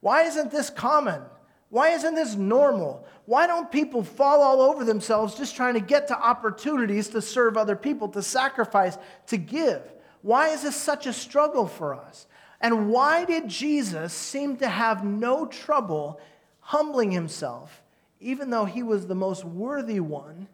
Why 0.00 0.22
isn't 0.22 0.50
this 0.50 0.70
common? 0.70 1.22
Why 1.68 1.90
isn't 1.90 2.14
this 2.14 2.34
normal? 2.34 3.06
Why 3.26 3.46
don't 3.46 3.70
people 3.70 4.02
fall 4.02 4.42
all 4.42 4.60
over 4.60 4.84
themselves 4.84 5.36
just 5.36 5.54
trying 5.54 5.74
to 5.74 5.80
get 5.80 6.08
to 6.08 6.18
opportunities 6.18 7.08
to 7.10 7.22
serve 7.22 7.56
other 7.56 7.76
people, 7.76 8.08
to 8.08 8.22
sacrifice, 8.22 8.98
to 9.28 9.36
give? 9.36 9.82
Why 10.22 10.48
is 10.48 10.62
this 10.62 10.76
such 10.76 11.06
a 11.06 11.12
struggle 11.12 11.66
for 11.66 11.94
us? 11.94 12.26
And 12.60 12.90
why 12.90 13.24
did 13.24 13.48
Jesus 13.48 14.12
seem 14.12 14.56
to 14.58 14.68
have 14.68 15.04
no 15.04 15.46
trouble 15.46 16.20
humbling 16.58 17.10
himself, 17.10 17.82
even 18.18 18.50
though 18.50 18.66
he 18.66 18.82
was 18.82 19.06
the 19.06 19.14
most 19.14 19.44
worthy 19.44 20.00
one 20.00 20.48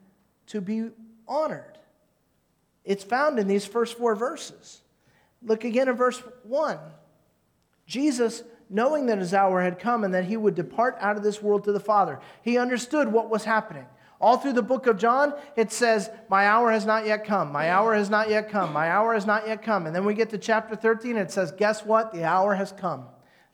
to 0.48 0.60
be 0.60 0.90
honored? 1.26 1.78
It's 2.84 3.02
found 3.02 3.38
in 3.38 3.48
these 3.48 3.66
first 3.66 3.98
four 3.98 4.14
verses. 4.14 4.82
Look 5.42 5.64
again 5.64 5.88
at 5.88 5.96
verse 5.96 6.22
1. 6.44 6.78
Jesus 7.86 8.42
knowing 8.68 9.06
that 9.06 9.18
his 9.18 9.34
hour 9.34 9.62
had 9.62 9.78
come 9.78 10.04
and 10.04 10.14
that 10.14 10.24
he 10.24 10.36
would 10.36 10.54
depart 10.54 10.96
out 11.00 11.16
of 11.16 11.22
this 11.22 11.42
world 11.42 11.64
to 11.64 11.72
the 11.72 11.80
Father. 11.80 12.20
He 12.42 12.58
understood 12.58 13.08
what 13.12 13.30
was 13.30 13.44
happening. 13.44 13.86
All 14.20 14.38
through 14.38 14.54
the 14.54 14.62
book 14.62 14.86
of 14.86 14.98
John, 14.98 15.34
it 15.56 15.70
says, 15.70 16.10
My 16.30 16.46
hour 16.46 16.72
has 16.72 16.86
not 16.86 17.06
yet 17.06 17.24
come. 17.24 17.52
My 17.52 17.70
hour 17.70 17.94
has 17.94 18.08
not 18.08 18.30
yet 18.30 18.50
come. 18.50 18.72
My 18.72 18.90
hour 18.90 19.12
has 19.12 19.26
not 19.26 19.46
yet 19.46 19.62
come. 19.62 19.86
And 19.86 19.94
then 19.94 20.04
we 20.04 20.14
get 20.14 20.30
to 20.30 20.38
chapter 20.38 20.74
13, 20.74 21.16
it 21.16 21.30
says, 21.30 21.52
Guess 21.52 21.84
what? 21.84 22.12
The 22.12 22.24
hour 22.24 22.54
has 22.54 22.72
come. 22.72 23.04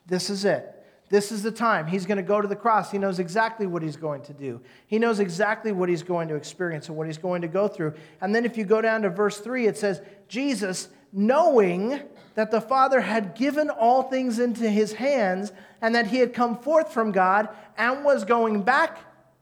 This 0.05 0.29
is 0.29 0.45
it. 0.45 0.69
This 1.09 1.31
is 1.31 1.43
the 1.43 1.51
time. 1.51 1.85
He's 1.85 2.05
going 2.05 2.17
to 2.17 2.23
go 2.23 2.41
to 2.41 2.47
the 2.47 2.55
cross. 2.55 2.89
He 2.89 2.97
knows 2.97 3.19
exactly 3.19 3.67
what 3.67 3.83
he's 3.83 3.97
going 3.97 4.23
to 4.23 4.33
do. 4.33 4.61
He 4.87 4.97
knows 4.97 5.19
exactly 5.19 5.71
what 5.71 5.89
he's 5.89 6.01
going 6.01 6.27
to 6.29 6.35
experience 6.35 6.87
and 6.87 6.97
what 6.97 7.07
he's 7.07 7.17
going 7.17 7.41
to 7.41 7.47
go 7.47 7.67
through. 7.67 7.93
And 8.21 8.33
then 8.33 8.45
if 8.45 8.57
you 8.57 8.63
go 8.63 8.81
down 8.81 9.03
to 9.03 9.09
verse 9.09 9.37
3, 9.39 9.67
it 9.67 9.77
says, 9.77 10.01
Jesus, 10.27 10.87
knowing 11.11 12.01
that 12.35 12.51
the 12.51 12.61
Father 12.61 13.01
had 13.01 13.35
given 13.35 13.69
all 13.69 14.03
things 14.03 14.39
into 14.39 14.69
his 14.69 14.93
hands 14.93 15.51
and 15.81 15.95
that 15.95 16.07
he 16.07 16.17
had 16.17 16.33
come 16.33 16.57
forth 16.57 16.91
from 16.91 17.11
God 17.11 17.49
and 17.77 18.03
was 18.03 18.25
going 18.25 18.63
back 18.63 18.97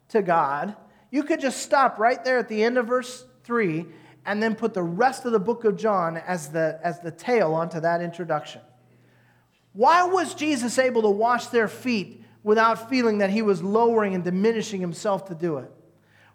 to 0.10 0.22
God, 0.22 0.76
you 1.10 1.24
could 1.24 1.40
just 1.40 1.62
stop 1.62 2.00
right 2.00 2.24
there 2.24 2.38
at 2.38 2.50
the 2.50 2.64
end 2.64 2.78
of 2.78 2.88
verse 2.88 3.26
3 3.44 3.86
and 4.26 4.42
then 4.42 4.56
put 4.56 4.74
the 4.74 4.84
rest 4.84 5.26
of 5.26 5.32
the 5.32 5.40
book 5.40 5.64
of 5.64 5.78
John 5.78 6.18
as 6.18 6.50
the, 6.50 6.80
as 6.84 7.00
the 7.00 7.12
tail 7.12 7.54
onto 7.54 7.80
that 7.80 8.02
introduction. 8.02 8.62
Why 9.74 10.04
was 10.04 10.34
Jesus 10.34 10.78
able 10.78 11.02
to 11.04 11.10
wash 11.10 11.48
their 11.48 11.68
feet 11.68 12.24
without 12.44 12.90
feeling 12.90 13.20
that 13.20 13.30
he 13.30 13.42
was 13.42 13.64
lowering 13.64 14.16
and 14.16 14.24
diminishing 14.24 14.82
himself 14.82 15.26
to 15.28 15.36
do 15.36 15.58
it? 15.58 15.72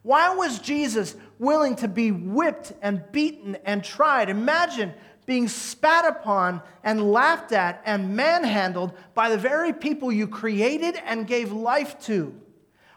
Why 0.03 0.35
was 0.35 0.61
Jesus 0.61 1.16
willing 1.38 1.77
to 1.77 1.88
be 1.88 2.12
whipped 2.12 2.73
and 2.81 3.03
beaten 3.12 3.57
and 3.64 3.83
tried? 3.83 4.31
Imagine 4.31 4.95
being 5.27 5.49
spat 5.49 6.07
upon 6.07 6.62
and 6.83 7.12
laughed 7.12 7.53
at 7.53 7.83
and 7.85 8.17
manhandled 8.17 8.93
by 9.12 9.29
the 9.29 9.37
very 9.37 9.73
people 9.73 10.11
you 10.11 10.29
created 10.29 10.97
and 11.05 11.27
gave 11.27 11.53
life 11.53 12.01
to. 12.03 12.35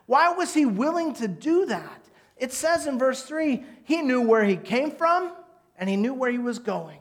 Why 0.06 0.30
was 0.30 0.54
he 0.54 0.66
willing 0.66 1.14
to 1.16 1.28
do 1.28 1.66
that? 1.66 2.06
It 2.38 2.54
says 2.54 2.88
in 2.88 2.98
verse 2.98 3.24
3 3.24 3.64
he 3.84 4.02
knew 4.02 4.22
where 4.22 4.46
he 4.46 4.56
came 4.56 4.92
from 4.92 5.34
and 5.78 5.90
he 5.90 5.96
knew 5.96 6.14
where 6.14 6.32
he 6.32 6.38
was 6.38 6.60
going. 6.60 7.00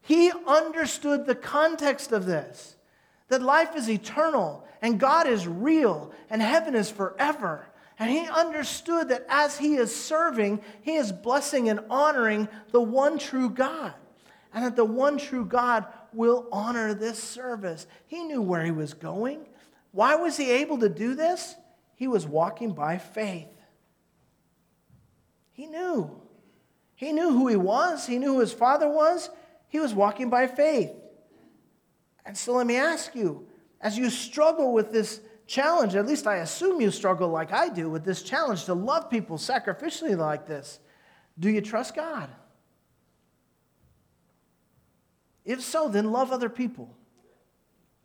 He 0.00 0.30
understood 0.46 1.26
the 1.26 1.34
context 1.34 2.12
of 2.12 2.26
this 2.26 2.76
that 3.28 3.42
life 3.42 3.74
is 3.74 3.90
eternal 3.90 4.66
and 4.80 5.00
God 5.00 5.26
is 5.26 5.48
real 5.48 6.12
and 6.30 6.40
heaven 6.40 6.76
is 6.76 6.90
forever. 6.90 7.66
And 7.98 8.10
he 8.10 8.28
understood 8.28 9.08
that 9.08 9.24
as 9.28 9.58
he 9.58 9.76
is 9.76 9.94
serving, 9.94 10.60
he 10.82 10.96
is 10.96 11.12
blessing 11.12 11.68
and 11.68 11.80
honoring 11.88 12.48
the 12.70 12.80
one 12.80 13.18
true 13.18 13.48
God. 13.48 13.94
And 14.52 14.64
that 14.64 14.76
the 14.76 14.84
one 14.84 15.18
true 15.18 15.44
God 15.44 15.86
will 16.12 16.48
honor 16.52 16.94
this 16.94 17.22
service. 17.22 17.86
He 18.06 18.22
knew 18.22 18.42
where 18.42 18.64
he 18.64 18.70
was 18.70 18.94
going. 18.94 19.46
Why 19.92 20.14
was 20.16 20.36
he 20.36 20.50
able 20.50 20.78
to 20.78 20.88
do 20.88 21.14
this? 21.14 21.54
He 21.94 22.06
was 22.06 22.26
walking 22.26 22.72
by 22.72 22.98
faith. 22.98 23.48
He 25.52 25.66
knew. 25.66 26.20
He 26.94 27.12
knew 27.12 27.30
who 27.30 27.48
he 27.48 27.56
was, 27.56 28.06
he 28.06 28.18
knew 28.18 28.34
who 28.34 28.40
his 28.40 28.52
father 28.52 28.88
was. 28.88 29.30
He 29.68 29.80
was 29.80 29.94
walking 29.94 30.30
by 30.30 30.46
faith. 30.46 30.90
And 32.24 32.36
so 32.36 32.54
let 32.54 32.66
me 32.66 32.76
ask 32.76 33.14
you 33.14 33.46
as 33.80 33.98
you 33.98 34.10
struggle 34.10 34.72
with 34.72 34.92
this 34.92 35.20
challenge, 35.46 35.94
at 35.94 36.06
least 36.06 36.26
I 36.26 36.36
assume 36.36 36.80
you 36.80 36.90
struggle 36.90 37.28
like 37.28 37.52
I 37.52 37.68
do 37.68 37.88
with 37.88 38.04
this 38.04 38.22
challenge 38.22 38.64
to 38.64 38.74
love 38.74 39.10
people 39.10 39.38
sacrificially 39.38 40.16
like 40.16 40.46
this. 40.46 40.80
Do 41.38 41.50
you 41.50 41.60
trust 41.60 41.94
God? 41.94 42.30
If 45.44 45.62
so, 45.62 45.88
then 45.88 46.10
love 46.10 46.32
other 46.32 46.48
people. 46.48 46.94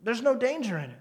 There's 0.03 0.21
no 0.21 0.35
danger 0.35 0.77
in 0.77 0.91
it. 0.91 1.00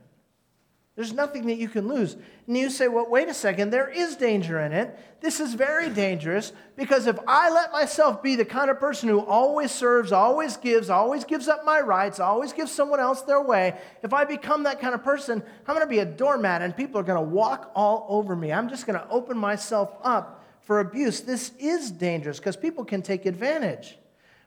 There's 0.97 1.13
nothing 1.13 1.47
that 1.47 1.57
you 1.57 1.69
can 1.69 1.89
lose. 1.89 2.17
And 2.47 2.59
you 2.59 2.69
say, 2.69 2.89
well, 2.89 3.09
wait 3.09 3.29
a 3.29 3.35
second, 3.35 3.71
there 3.71 3.89
is 3.89 4.17
danger 4.17 4.61
in 4.61 4.73
it. 4.73 4.99
This 5.21 5.39
is 5.39 5.55
very 5.55 5.89
dangerous 5.89 6.53
because 6.77 7.07
if 7.07 7.19
I 7.27 7.49
let 7.51 7.71
myself 7.73 8.23
be 8.23 8.35
the 8.35 8.45
kind 8.45 8.71
of 8.71 8.81
person 8.81 9.09
who 9.09 9.21
always 9.21 9.71
serves, 9.71 10.13
always 10.13 10.57
gives, 10.57 10.91
always 10.91 11.25
gives 11.25 11.47
up 11.47 11.65
my 11.65 11.81
rights, 11.81 12.19
always 12.19 12.53
gives 12.53 12.73
someone 12.73 13.01
else 13.01 13.23
their 13.23 13.41
way, 13.41 13.79
if 14.03 14.13
I 14.13 14.25
become 14.25 14.65
that 14.65 14.81
kind 14.81 14.95
of 14.95 15.05
person, 15.05 15.43
I'm 15.67 15.75
going 15.75 15.87
to 15.87 15.91
be 15.91 16.01
a 16.01 16.05
doormat 16.05 16.61
and 16.61 16.77
people 16.77 17.01
are 17.01 17.05
going 17.05 17.23
to 17.23 17.35
walk 17.35 17.71
all 17.75 18.07
over 18.09 18.35
me. 18.35 18.53
I'm 18.53 18.69
just 18.69 18.85
going 18.87 18.99
to 18.99 19.09
open 19.09 19.39
myself 19.39 19.97
up 20.03 20.45
for 20.61 20.81
abuse. 20.81 21.21
This 21.21 21.53
is 21.59 21.91
dangerous 21.91 22.39
because 22.39 22.57
people 22.57 22.85
can 22.85 23.01
take 23.01 23.27
advantage. 23.27 23.97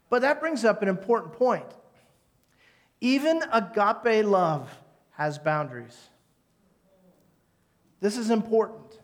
But 0.10 0.22
that 0.22 0.40
brings 0.40 0.66
up 0.66 0.82
an 0.82 0.90
important 0.90 1.34
point. 1.34 1.66
Even 3.00 3.42
agape 3.52 4.26
love 4.26 4.70
has 5.12 5.38
boundaries. 5.38 6.10
This 8.04 8.18
is 8.18 8.30
important. 8.30 9.00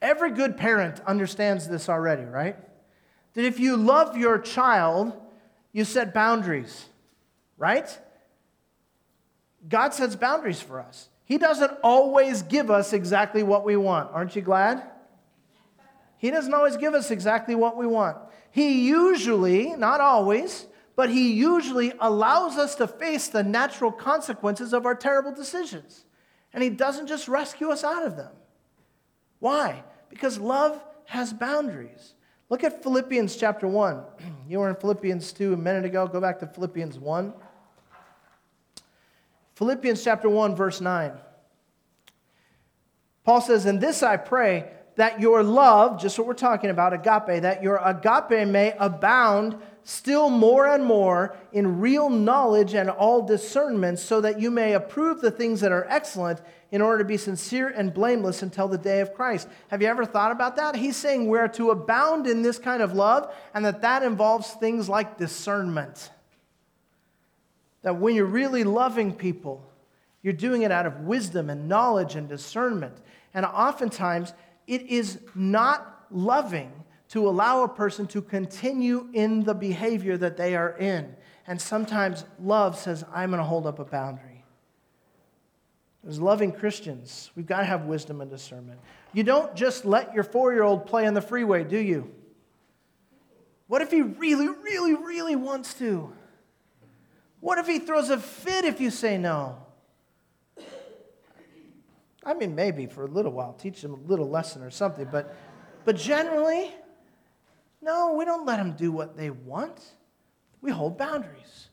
Every 0.00 0.30
good 0.30 0.56
parent 0.56 1.02
understands 1.06 1.68
this 1.68 1.90
already, 1.90 2.24
right? 2.24 2.56
That 3.34 3.44
if 3.44 3.60
you 3.60 3.76
love 3.76 4.16
your 4.16 4.38
child, 4.38 5.12
you 5.74 5.84
set 5.84 6.14
boundaries, 6.14 6.86
right? 7.58 7.86
God 9.68 9.92
sets 9.92 10.16
boundaries 10.16 10.58
for 10.58 10.80
us. 10.80 11.10
He 11.26 11.36
doesn't 11.36 11.70
always 11.84 12.40
give 12.40 12.70
us 12.70 12.94
exactly 12.94 13.42
what 13.42 13.62
we 13.62 13.76
want. 13.76 14.10
Aren't 14.10 14.34
you 14.36 14.40
glad? 14.40 14.82
He 16.16 16.30
doesn't 16.30 16.54
always 16.54 16.78
give 16.78 16.94
us 16.94 17.10
exactly 17.10 17.54
what 17.54 17.76
we 17.76 17.86
want. 17.86 18.16
He 18.52 18.88
usually, 18.88 19.76
not 19.76 20.00
always, 20.00 20.66
but 20.96 21.10
He 21.10 21.34
usually 21.34 21.92
allows 22.00 22.56
us 22.56 22.74
to 22.76 22.86
face 22.86 23.28
the 23.28 23.42
natural 23.42 23.92
consequences 23.92 24.72
of 24.72 24.86
our 24.86 24.94
terrible 24.94 25.34
decisions. 25.34 26.06
And 26.52 26.62
He 26.62 26.70
doesn't 26.70 27.06
just 27.06 27.28
rescue 27.28 27.70
us 27.70 27.84
out 27.84 28.06
of 28.06 28.16
them. 28.16 28.32
Why? 29.38 29.82
Because 30.08 30.38
love 30.38 30.82
has 31.06 31.32
boundaries. 31.32 32.14
Look 32.48 32.64
at 32.64 32.82
Philippians 32.82 33.36
chapter 33.36 33.66
1. 33.66 34.02
You 34.48 34.58
were 34.58 34.68
in 34.68 34.76
Philippians 34.76 35.32
2 35.32 35.54
a 35.54 35.56
minute 35.56 35.86
ago. 35.86 36.06
Go 36.06 36.20
back 36.20 36.38
to 36.40 36.46
Philippians 36.46 36.98
1. 36.98 37.32
Philippians 39.54 40.04
chapter 40.04 40.28
1, 40.28 40.54
verse 40.54 40.80
9. 40.80 41.12
Paul 43.24 43.40
says, 43.40 43.64
And 43.64 43.80
this 43.80 44.02
I 44.02 44.16
pray, 44.16 44.70
that 44.96 45.20
your 45.20 45.42
love, 45.42 46.00
just 46.00 46.18
what 46.18 46.26
we're 46.26 46.34
talking 46.34 46.70
about, 46.70 46.92
agape, 46.92 47.42
that 47.42 47.62
your 47.62 47.76
agape 47.78 48.46
may 48.48 48.74
abound 48.78 49.56
still 49.84 50.30
more 50.30 50.68
and 50.68 50.84
more 50.84 51.34
in 51.52 51.80
real 51.80 52.08
knowledge 52.08 52.74
and 52.74 52.88
all 52.88 53.26
discernment, 53.26 53.98
so 53.98 54.20
that 54.20 54.40
you 54.40 54.50
may 54.50 54.74
approve 54.74 55.20
the 55.20 55.30
things 55.30 55.60
that 55.60 55.72
are 55.72 55.86
excellent 55.88 56.40
in 56.70 56.80
order 56.80 56.98
to 56.98 57.04
be 57.04 57.16
sincere 57.16 57.68
and 57.68 57.92
blameless 57.92 58.42
until 58.42 58.68
the 58.68 58.78
day 58.78 59.00
of 59.00 59.12
Christ. 59.12 59.48
Have 59.68 59.82
you 59.82 59.88
ever 59.88 60.04
thought 60.04 60.30
about 60.30 60.56
that? 60.56 60.76
He's 60.76 60.96
saying 60.96 61.26
we're 61.26 61.48
to 61.48 61.70
abound 61.70 62.26
in 62.26 62.42
this 62.42 62.58
kind 62.58 62.82
of 62.82 62.92
love, 62.92 63.34
and 63.54 63.64
that 63.64 63.82
that 63.82 64.02
involves 64.02 64.50
things 64.52 64.88
like 64.88 65.18
discernment. 65.18 66.10
That 67.82 67.96
when 67.96 68.14
you're 68.14 68.24
really 68.26 68.62
loving 68.62 69.12
people, 69.12 69.64
you're 70.22 70.32
doing 70.32 70.62
it 70.62 70.70
out 70.70 70.86
of 70.86 71.00
wisdom 71.00 71.50
and 71.50 71.68
knowledge 71.68 72.14
and 72.14 72.28
discernment. 72.28 72.96
And 73.34 73.44
oftentimes, 73.44 74.32
it 74.66 74.82
is 74.82 75.20
not 75.34 76.06
loving 76.10 76.72
to 77.08 77.28
allow 77.28 77.62
a 77.62 77.68
person 77.68 78.06
to 78.06 78.22
continue 78.22 79.08
in 79.12 79.44
the 79.44 79.54
behavior 79.54 80.16
that 80.16 80.36
they 80.36 80.56
are 80.56 80.76
in. 80.78 81.14
And 81.46 81.60
sometimes 81.60 82.24
love 82.40 82.78
says, 82.78 83.04
I'm 83.12 83.30
going 83.30 83.38
to 83.38 83.44
hold 83.44 83.66
up 83.66 83.78
a 83.78 83.84
boundary. 83.84 84.44
As 86.08 86.20
loving 86.20 86.52
Christians, 86.52 87.30
we've 87.36 87.46
got 87.46 87.58
to 87.58 87.64
have 87.64 87.84
wisdom 87.84 88.20
and 88.20 88.30
discernment. 88.30 88.80
You 89.12 89.22
don't 89.22 89.54
just 89.54 89.84
let 89.84 90.14
your 90.14 90.24
four 90.24 90.52
year 90.52 90.62
old 90.62 90.86
play 90.86 91.06
on 91.06 91.14
the 91.14 91.20
freeway, 91.20 91.64
do 91.64 91.78
you? 91.78 92.10
What 93.66 93.82
if 93.82 93.90
he 93.90 94.02
really, 94.02 94.48
really, 94.48 94.94
really 94.94 95.36
wants 95.36 95.74
to? 95.74 96.12
What 97.40 97.58
if 97.58 97.66
he 97.66 97.78
throws 97.78 98.10
a 98.10 98.18
fit 98.18 98.64
if 98.64 98.80
you 98.80 98.90
say 98.90 99.18
no? 99.18 99.58
I 102.24 102.34
mean, 102.34 102.54
maybe 102.54 102.86
for 102.86 103.04
a 103.04 103.08
little 103.08 103.32
while, 103.32 103.52
teach 103.52 103.82
them 103.82 103.94
a 103.94 104.08
little 104.08 104.28
lesson 104.28 104.62
or 104.62 104.70
something, 104.70 105.08
but, 105.10 105.34
but 105.84 105.96
generally, 105.96 106.72
no, 107.80 108.14
we 108.14 108.24
don't 108.24 108.46
let 108.46 108.58
them 108.58 108.72
do 108.72 108.92
what 108.92 109.16
they 109.16 109.30
want. 109.30 109.80
We 110.60 110.70
hold 110.70 110.96
boundaries. 110.96 111.68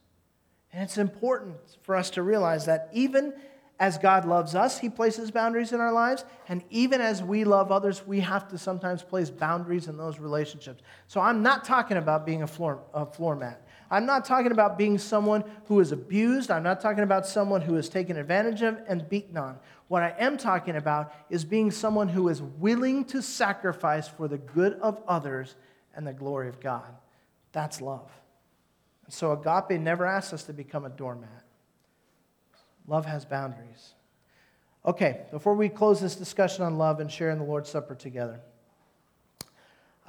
And 0.74 0.84
it's 0.84 0.98
important 0.98 1.58
for 1.82 1.96
us 1.96 2.10
to 2.12 2.24
realize 2.24 2.66
that 2.66 2.90
even 2.94 3.34
as 3.80 3.98
God 3.98 4.26
loves 4.26 4.56
us, 4.56 4.78
He 4.78 4.90
places 4.90 5.32
boundaries 5.32 5.72
in 5.72 5.80
our 5.80 5.94
lives. 5.94 6.26
And 6.50 6.64
even 6.70 7.00
as 7.00 7.24
we 7.24 7.46
love 7.46 7.72
others, 7.72 8.06
we 8.06 8.20
have 8.20 8.48
to 8.50 8.58
sometimes 8.58 9.04
place 9.04 9.30
boundaries 9.30 9.88
in 9.88 9.96
those 9.98 10.20
relationships. 10.20 10.84
So 11.08 11.22
I'm 11.22 11.42
not 11.42 11.64
talking 11.64 11.96
about 11.96 12.26
being 12.26 12.44
a 12.44 12.48
floor, 12.48 12.82
a 12.94 13.06
floor 13.06 13.36
mat. 13.38 13.66
I'm 13.90 14.06
not 14.06 14.26
talking 14.26 14.52
about 14.52 14.78
being 14.78 14.98
someone 14.98 15.44
who 15.66 15.80
is 15.80 15.92
abused. 15.92 16.52
I'm 16.52 16.62
not 16.62 16.82
talking 16.82 17.04
about 17.04 17.26
someone 17.26 17.62
who 17.62 17.76
is 17.78 17.90
taken 17.90 18.18
advantage 18.18 18.62
of 18.62 18.80
and 18.88 19.08
beaten 19.08 19.38
on. 19.38 19.58
What 19.88 20.04
I 20.04 20.14
am 20.20 20.38
talking 20.38 20.76
about 20.76 21.14
is 21.30 21.46
being 21.46 21.72
someone 21.72 22.10
who 22.10 22.28
is 22.28 22.42
willing 22.42 23.06
to 23.06 23.22
sacrifice 23.22 24.08
for 24.08 24.28
the 24.28 24.38
good 24.38 24.74
of 24.74 25.02
others 25.08 25.56
and 25.96 26.06
the 26.06 26.14
glory 26.14 26.50
of 26.50 26.60
God. 26.60 26.96
That's 27.52 27.82
love. 27.82 28.12
And 29.06 29.14
so 29.14 29.32
agape 29.32 29.80
never 29.80 30.06
asks 30.06 30.34
us 30.34 30.44
to 30.44 30.54
become 30.54 30.86
a 30.86 30.90
doormat. 30.90 31.44
Love 32.90 33.06
has 33.06 33.24
boundaries. 33.24 33.94
Okay, 34.84 35.22
before 35.30 35.54
we 35.54 35.70
close 35.70 36.02
this 36.02 36.16
discussion 36.16 36.64
on 36.64 36.80
love 36.80 37.00
and 37.00 37.12
sharing 37.12 37.38
the 37.38 37.44
Lord's 37.44 37.70
Supper 37.70 37.94
together, 37.94 38.40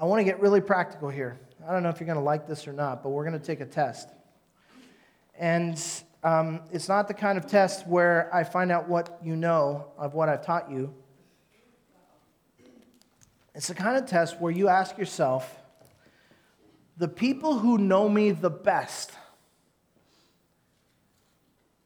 I 0.00 0.06
want 0.06 0.20
to 0.20 0.24
get 0.24 0.40
really 0.40 0.62
practical 0.62 1.10
here. 1.10 1.38
I 1.68 1.72
don't 1.72 1.82
know 1.82 1.90
if 1.90 2.00
you're 2.00 2.06
going 2.06 2.18
to 2.18 2.24
like 2.24 2.48
this 2.48 2.66
or 2.66 2.72
not, 2.72 3.02
but 3.02 3.10
we're 3.10 3.26
going 3.26 3.38
to 3.38 3.44
take 3.44 3.60
a 3.60 3.66
test. 3.66 4.08
And 5.38 5.78
um, 6.24 6.60
it's 6.72 6.88
not 6.88 7.06
the 7.06 7.12
kind 7.12 7.36
of 7.36 7.46
test 7.46 7.86
where 7.86 8.34
I 8.34 8.44
find 8.44 8.72
out 8.72 8.88
what 8.88 9.18
you 9.22 9.36
know 9.36 9.88
of 9.98 10.14
what 10.14 10.30
I've 10.30 10.44
taught 10.44 10.70
you. 10.70 10.94
It's 13.54 13.68
the 13.68 13.74
kind 13.74 13.98
of 13.98 14.06
test 14.06 14.40
where 14.40 14.52
you 14.52 14.68
ask 14.68 14.96
yourself, 14.96 15.54
the 16.96 17.08
people 17.08 17.58
who 17.58 17.76
know 17.76 18.08
me 18.08 18.30
the 18.30 18.48
best, 18.48 19.12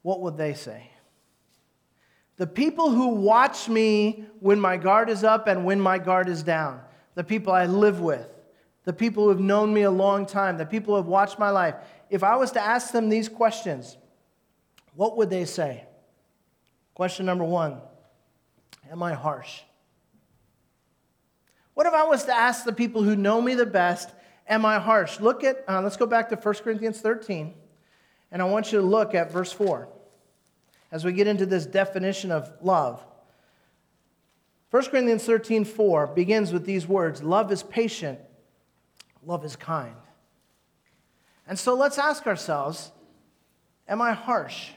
what 0.05 0.21
would 0.21 0.37
they 0.37 0.53
say? 0.53 0.91
The 2.37 2.45
people 2.45 2.91
who 2.91 3.07
watch 3.07 3.67
me 3.67 4.25
when 4.39 4.59
my 4.59 4.77
guard 4.77 5.09
is 5.09 5.23
up 5.23 5.47
and 5.47 5.65
when 5.65 5.81
my 5.81 5.97
guard 5.97 6.29
is 6.29 6.43
down, 6.43 6.79
the 7.15 7.23
people 7.23 7.51
I 7.51 7.65
live 7.65 8.01
with, 8.01 8.29
the 8.83 8.93
people 8.93 9.23
who 9.23 9.29
have 9.29 9.39
known 9.39 9.73
me 9.73 9.81
a 9.81 9.89
long 9.89 10.27
time, 10.27 10.59
the 10.59 10.65
people 10.67 10.93
who 10.93 10.97
have 10.97 11.07
watched 11.07 11.39
my 11.39 11.49
life, 11.49 11.73
if 12.11 12.23
I 12.23 12.35
was 12.35 12.51
to 12.51 12.61
ask 12.61 12.91
them 12.91 13.09
these 13.09 13.27
questions, 13.27 13.97
what 14.93 15.17
would 15.17 15.31
they 15.31 15.43
say? 15.43 15.85
Question 16.93 17.25
number 17.25 17.43
one 17.43 17.81
Am 18.91 19.01
I 19.01 19.13
harsh? 19.13 19.61
What 21.73 21.87
if 21.87 21.93
I 21.93 22.03
was 22.03 22.25
to 22.25 22.35
ask 22.35 22.63
the 22.63 22.73
people 22.73 23.01
who 23.01 23.15
know 23.15 23.41
me 23.41 23.55
the 23.55 23.65
best, 23.65 24.11
Am 24.47 24.65
I 24.65 24.77
harsh? 24.77 25.19
Look 25.19 25.43
at, 25.43 25.63
uh, 25.67 25.81
let's 25.81 25.97
go 25.97 26.05
back 26.05 26.29
to 26.29 26.35
1 26.35 26.53
Corinthians 26.63 27.01
13, 27.01 27.55
and 28.35 28.41
I 28.41 28.45
want 28.47 28.73
you 28.73 28.81
to 28.81 28.85
look 28.85 29.15
at 29.15 29.31
verse 29.31 29.53
4 29.53 29.87
as 30.91 31.05
we 31.05 31.13
get 31.13 31.25
into 31.25 31.45
this 31.45 31.65
definition 31.65 32.33
of 32.33 32.51
love. 32.59 33.01
1 34.71 34.85
Corinthians 34.87 35.23
13, 35.23 35.63
4 35.63 36.07
begins 36.07 36.51
with 36.51 36.65
these 36.65 36.85
words 36.85 37.23
Love 37.23 37.49
is 37.49 37.63
patient, 37.63 38.19
love 39.25 39.45
is 39.45 39.55
kind. 39.55 39.95
And 41.47 41.57
so 41.57 41.75
let's 41.75 41.97
ask 41.97 42.27
ourselves 42.27 42.91
Am 43.87 44.01
I 44.01 44.11
harsh? 44.11 44.71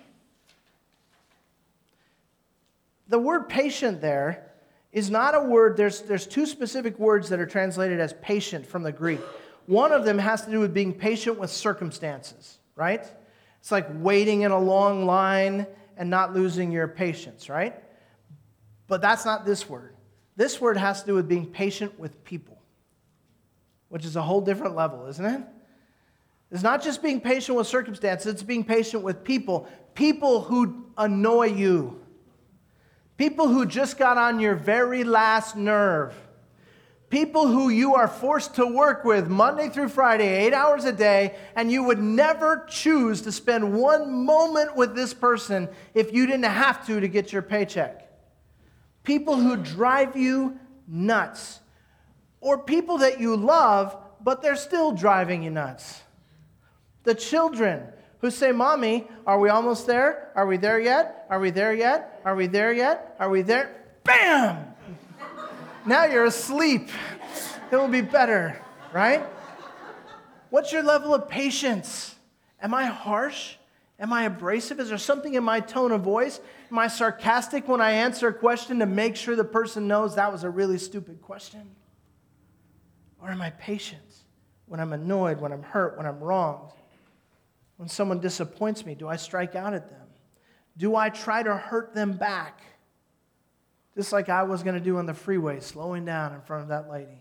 The 3.09 3.19
word 3.19 3.49
patient 3.49 4.01
there 4.01 4.53
is 4.93 5.11
not 5.11 5.35
a 5.35 5.41
word, 5.41 5.77
there's, 5.77 6.03
there's 6.03 6.29
two 6.29 6.47
specific 6.47 6.97
words 6.97 7.29
that 7.31 7.41
are 7.41 7.47
translated 7.47 7.99
as 7.99 8.13
patient 8.23 8.65
from 8.65 8.85
the 8.85 8.93
Greek. 8.93 9.21
One 9.67 9.91
of 9.91 10.05
them 10.05 10.19
has 10.19 10.45
to 10.45 10.51
do 10.53 10.61
with 10.61 10.73
being 10.73 10.95
patient 10.95 11.41
with 11.41 11.51
circumstances, 11.51 12.59
right? 12.77 13.05
It's 13.61 13.73
like 13.73 13.87
waiting 13.91 14.43
in 14.43 14.51
a 14.51 14.59
long 14.59 15.07
line 15.07 15.67
and 15.97 16.11
not 16.11 16.35
losing 16.35 16.73
your 16.73 16.89
patience, 16.89 17.49
right? 17.49 17.75
But 18.87 19.03
that's 19.03 19.25
not 19.25 19.45
this 19.45 19.69
word. 19.69 19.95
This 20.37 20.61
word 20.61 20.77
has 20.77 21.01
to 21.01 21.07
do 21.07 21.15
with 21.15 21.29
being 21.29 21.47
patient 21.47 21.99
with 21.99 22.25
people, 22.25 22.63
which 23.89 24.05
is 24.05 24.17
a 24.17 24.23
whole 24.23 24.41
different 24.41 24.77
level, 24.77 25.07
isn't 25.07 25.25
it? 25.25 25.43
It's 26.51 26.63
not 26.63 26.83
just 26.83 27.03
being 27.03 27.21
patient 27.21 27.59
with 27.59 27.67
circumstances, 27.67 28.33
it's 28.33 28.43
being 28.43 28.65
patient 28.65 29.03
with 29.03 29.23
people. 29.25 29.69
People 29.95 30.43
who 30.43 30.87
annoy 30.97 31.49
you, 31.49 32.01
people 33.17 33.49
who 33.49 33.67
just 33.67 33.99
got 33.99 34.17
on 34.17 34.41
your 34.41 34.55
very 34.55 35.05
last 35.05 35.57
nerve 35.57 36.15
People 37.11 37.47
who 37.47 37.71
you 37.71 37.95
are 37.95 38.07
forced 38.07 38.57
to 38.57 38.67
work 38.67 39.03
with 39.03 39.29
Monday 39.29 39.71
through 39.71 39.89
Friday, 39.89 40.45
eight 40.45 40.53
hours 40.53 40.85
a 40.85 40.93
day, 40.93 41.37
and 41.57 41.73
you 41.73 41.83
would 41.85 41.99
never 41.99 42.67
choose 42.69 43.23
to 43.23 43.33
spend 43.33 43.73
one 43.73 44.27
moment 44.27 44.77
with 44.77 44.95
this 44.95 45.15
person 45.15 45.69
if 45.95 46.13
you 46.13 46.27
didn't 46.27 46.45
have 46.45 46.87
to 46.87 47.01
to 47.01 47.09
get 47.09 47.33
your 47.33 47.41
paycheck. 47.41 48.07
People 49.05 49.37
who 49.37 49.57
drive 49.57 50.17
you 50.17 50.59
nuts. 50.87 51.61
Or 52.41 52.59
people 52.59 52.99
that 52.99 53.21
you 53.21 53.37
love, 53.37 53.97
but 54.23 54.43
they're 54.43 54.55
still 54.55 54.93
driving 54.93 55.43
you 55.43 55.51
nuts. 55.51 56.03
The 57.05 57.15
children 57.15 57.85
who 58.21 58.31
say, 58.31 58.53
Mommy, 58.53 59.09
are 59.27 59.39
we 59.41 59.49
almost 59.49 59.87
there? 59.87 60.31
Are 60.35 60.47
we 60.47 60.59
there 60.59 60.79
yet? 60.79 61.27
Are 61.31 61.41
we 61.41 61.51
there 61.51 61.73
yet? 61.73 62.21
Are 62.25 62.35
we 62.35 62.49
there 62.49 62.73
yet? 62.73 63.17
Are 63.19 63.31
we 63.31 63.43
there? 63.43 63.75
Bam! 64.05 64.68
Now 65.89 66.05
you're 66.05 66.27
asleep. 66.27 66.91
It 67.73 67.77
will 67.77 67.89
be 67.89 68.03
better, 68.03 68.61
right? 68.93 69.25
What's 70.51 70.71
your 70.71 70.83
level 70.83 71.15
of 71.15 71.31
patience? 71.31 72.15
Am 72.61 72.75
I 72.75 72.85
harsh? 72.85 73.55
Am 73.99 74.13
I 74.13 74.25
abrasive? 74.25 74.81
Is 74.81 74.91
there 74.91 74.99
something 74.99 75.33
in 75.33 75.43
my 75.43 75.61
tone 75.61 75.93
of 75.93 76.03
voice? 76.03 76.41
Am 76.71 76.79
I 76.79 76.89
sarcastic 76.89 77.69
when 77.69 77.81
I 77.81 77.93
answer 77.93 78.29
a 78.29 78.35
question 78.35 78.81
to 78.81 78.87
make 78.87 79.17
sure 79.17 79.35
the 79.35 79.45
person 79.45 79.89
knows 79.89 80.17
that 80.17 80.31
was 80.31 80.45
a 80.45 80.51
really 80.51 80.77
stupid 80.77 81.23
question? 81.23 81.71
Or 83.23 83.31
am 83.31 83.41
I 83.41 83.49
patient 83.49 84.03
when 84.67 84.81
I'm 84.81 84.93
annoyed, 84.93 85.41
when 85.41 85.53
I'm 85.53 85.63
hurt, 85.63 85.97
when 85.97 86.05
I'm 86.05 86.21
wronged? 86.21 86.73
When 87.79 87.89
someone 87.89 88.21
disappoints 88.21 88.85
me, 88.85 88.95
do 88.95 89.09
I 89.09 89.17
strike 89.17 89.55
out 89.55 89.73
at 89.73 89.89
them? 89.89 90.07
Do 90.77 90.97
I 90.97 91.09
try 91.09 91.43
to 91.43 91.57
hurt 91.57 91.95
them 91.95 92.13
back? 92.13 92.61
Just 93.99 94.13
like 94.13 94.29
I 94.29 94.45
was 94.45 94.63
going 94.63 94.77
to 94.77 94.81
do 94.81 94.99
on 94.99 95.07
the 95.07 95.13
freeway, 95.13 95.59
slowing 95.59 96.05
down 96.05 96.33
in 96.33 96.41
front 96.41 96.63
of 96.63 96.69
that 96.69 96.89
lady. 96.89 97.21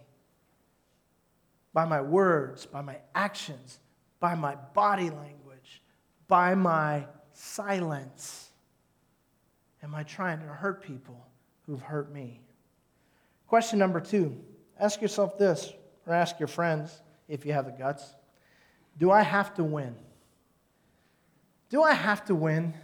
by 1.74 1.86
my 1.86 2.02
words, 2.02 2.68
by 2.68 2.82
my 2.82 2.98
actions, 3.16 3.80
by 4.20 4.36
my 4.36 4.54
body 4.76 5.10
language, 5.10 5.82
by 6.28 6.54
my 6.54 7.08
silence? 7.34 8.52
Am 9.82 9.96
I 9.96 10.04
trying 10.04 10.40
to 10.42 10.46
hurt 10.46 10.84
people 10.84 11.26
who've 11.66 11.82
hurt 11.82 12.14
me? 12.14 12.42
Question 13.48 13.80
number 13.80 14.00
two 14.00 14.40
ask 14.80 15.02
yourself 15.02 15.36
this, 15.40 15.74
or 16.06 16.14
ask 16.14 16.40
your 16.40 16.48
friends 16.48 17.02
if 17.28 17.44
you 17.44 17.54
have 17.54 17.66
the 17.66 17.72
guts 17.72 18.14
Do 19.00 19.10
I 19.10 19.24
have 19.24 19.56
to 19.56 19.64
win? 19.64 19.96
Do 21.70 21.82
I 21.82 21.94
have 21.94 22.24
to 22.26 22.36
win? 22.36 22.76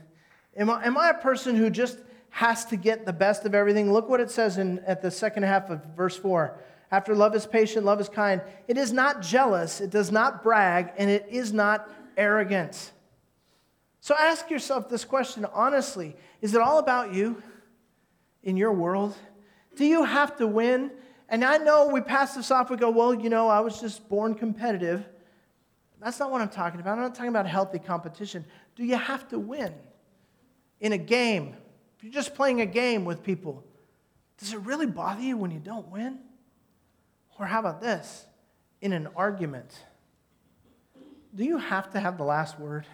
Am 0.58 0.72
I, 0.72 0.84
am 0.84 0.98
I 0.98 1.12
a 1.12 1.22
person 1.22 1.56
who 1.56 1.70
just 1.70 2.00
has 2.34 2.66
to 2.66 2.76
get 2.76 3.06
the 3.06 3.14
best 3.14 3.46
of 3.46 3.54
everything? 3.54 3.94
Look 3.94 4.10
what 4.10 4.20
it 4.20 4.32
says 4.32 4.58
in, 4.58 4.80
at 4.88 5.04
the 5.04 5.12
second 5.12 5.44
half 5.44 5.70
of 5.70 5.86
verse 5.96 6.18
4. 6.18 6.60
After 6.90 7.14
love 7.14 7.36
is 7.36 7.46
patient, 7.46 7.86
love 7.86 8.02
is 8.02 8.10
kind. 8.10 8.42
It 8.68 8.76
is 8.76 8.92
not 8.92 9.22
jealous, 9.22 9.80
it 9.80 9.92
does 9.92 10.12
not 10.12 10.42
brag, 10.42 10.92
and 10.98 11.12
it 11.12 11.28
is 11.30 11.54
not 11.54 11.88
arrogant. 12.18 12.92
So 14.00 14.16
ask 14.16 14.50
yourself 14.50 14.90
this 14.90 15.06
question 15.06 15.46
honestly 15.54 16.16
Is 16.42 16.56
it 16.56 16.62
all 16.62 16.80
about 16.80 17.14
you 17.14 17.42
in 18.42 18.58
your 18.58 18.74
world? 18.74 19.16
Do 19.76 19.86
you 19.86 20.04
have 20.04 20.36
to 20.38 20.48
win? 20.48 20.90
And 21.30 21.46
I 21.46 21.58
know 21.58 21.88
we 21.88 22.02
pass 22.02 22.34
this 22.36 22.50
off, 22.50 22.72
we 22.72 22.78
go, 22.78 22.90
well, 22.90 23.14
you 23.14 23.30
know, 23.30 23.48
I 23.48 23.60
was 23.60 23.80
just 23.80 24.10
born 24.10 24.34
competitive. 24.34 25.06
That's 26.02 26.20
not 26.20 26.32
what 26.32 26.42
I'm 26.42 26.50
talking 26.50 26.80
about. 26.80 26.98
I'm 26.98 27.04
not 27.04 27.14
talking 27.14 27.30
about 27.30 27.46
healthy 27.46 27.80
competition. 27.80 28.44
Do 28.76 28.84
you 28.84 28.98
have 28.98 29.28
to 29.30 29.40
win 29.40 29.74
in 30.80 30.94
a 30.94 30.98
game? 30.98 31.56
You're 32.04 32.12
just 32.12 32.36
playing 32.36 32.60
a 32.60 32.66
game 32.66 33.06
with 33.06 33.24
people, 33.24 33.64
does 34.38 34.52
it 34.52 34.60
really 34.60 34.86
bother 34.86 35.22
you 35.22 35.38
when 35.38 35.52
you 35.52 35.60
don't 35.60 35.88
win? 35.88 36.20
Or 37.40 37.46
how 37.46 37.62
about 37.62 37.80
this? 37.80 38.26
In 38.82 38.92
an 38.92 39.08
argument, 39.16 39.74
do 41.34 41.46
you 41.46 41.58
have 41.58 41.90
to 41.92 42.02
have 42.02 42.18
the 42.18 42.26
last 42.26 42.60
word? 42.60 42.86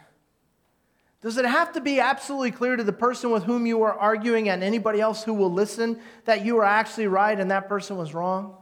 Does 1.21 1.37
it 1.37 1.45
have 1.45 1.73
to 1.73 1.81
be 1.81 1.99
absolutely 1.99 2.51
clear 2.51 2.75
to 2.75 2.83
the 2.83 2.93
person 2.93 3.31
with 3.31 3.45
whom 3.45 3.65
you 3.65 3.81
are 3.81 3.93
arguing 3.93 4.47
and 4.47 4.63
anybody 4.63 5.01
else 5.01 5.23
who 5.23 5.33
will 5.33 5.51
listen 5.51 5.99
that 6.25 6.45
you 6.45 6.57
are 6.59 6.63
actually 6.63 7.07
right 7.07 7.37
and 7.37 7.49
that 7.49 7.67
person 7.67 7.97
was 7.97 8.13
wrong? 8.13 8.55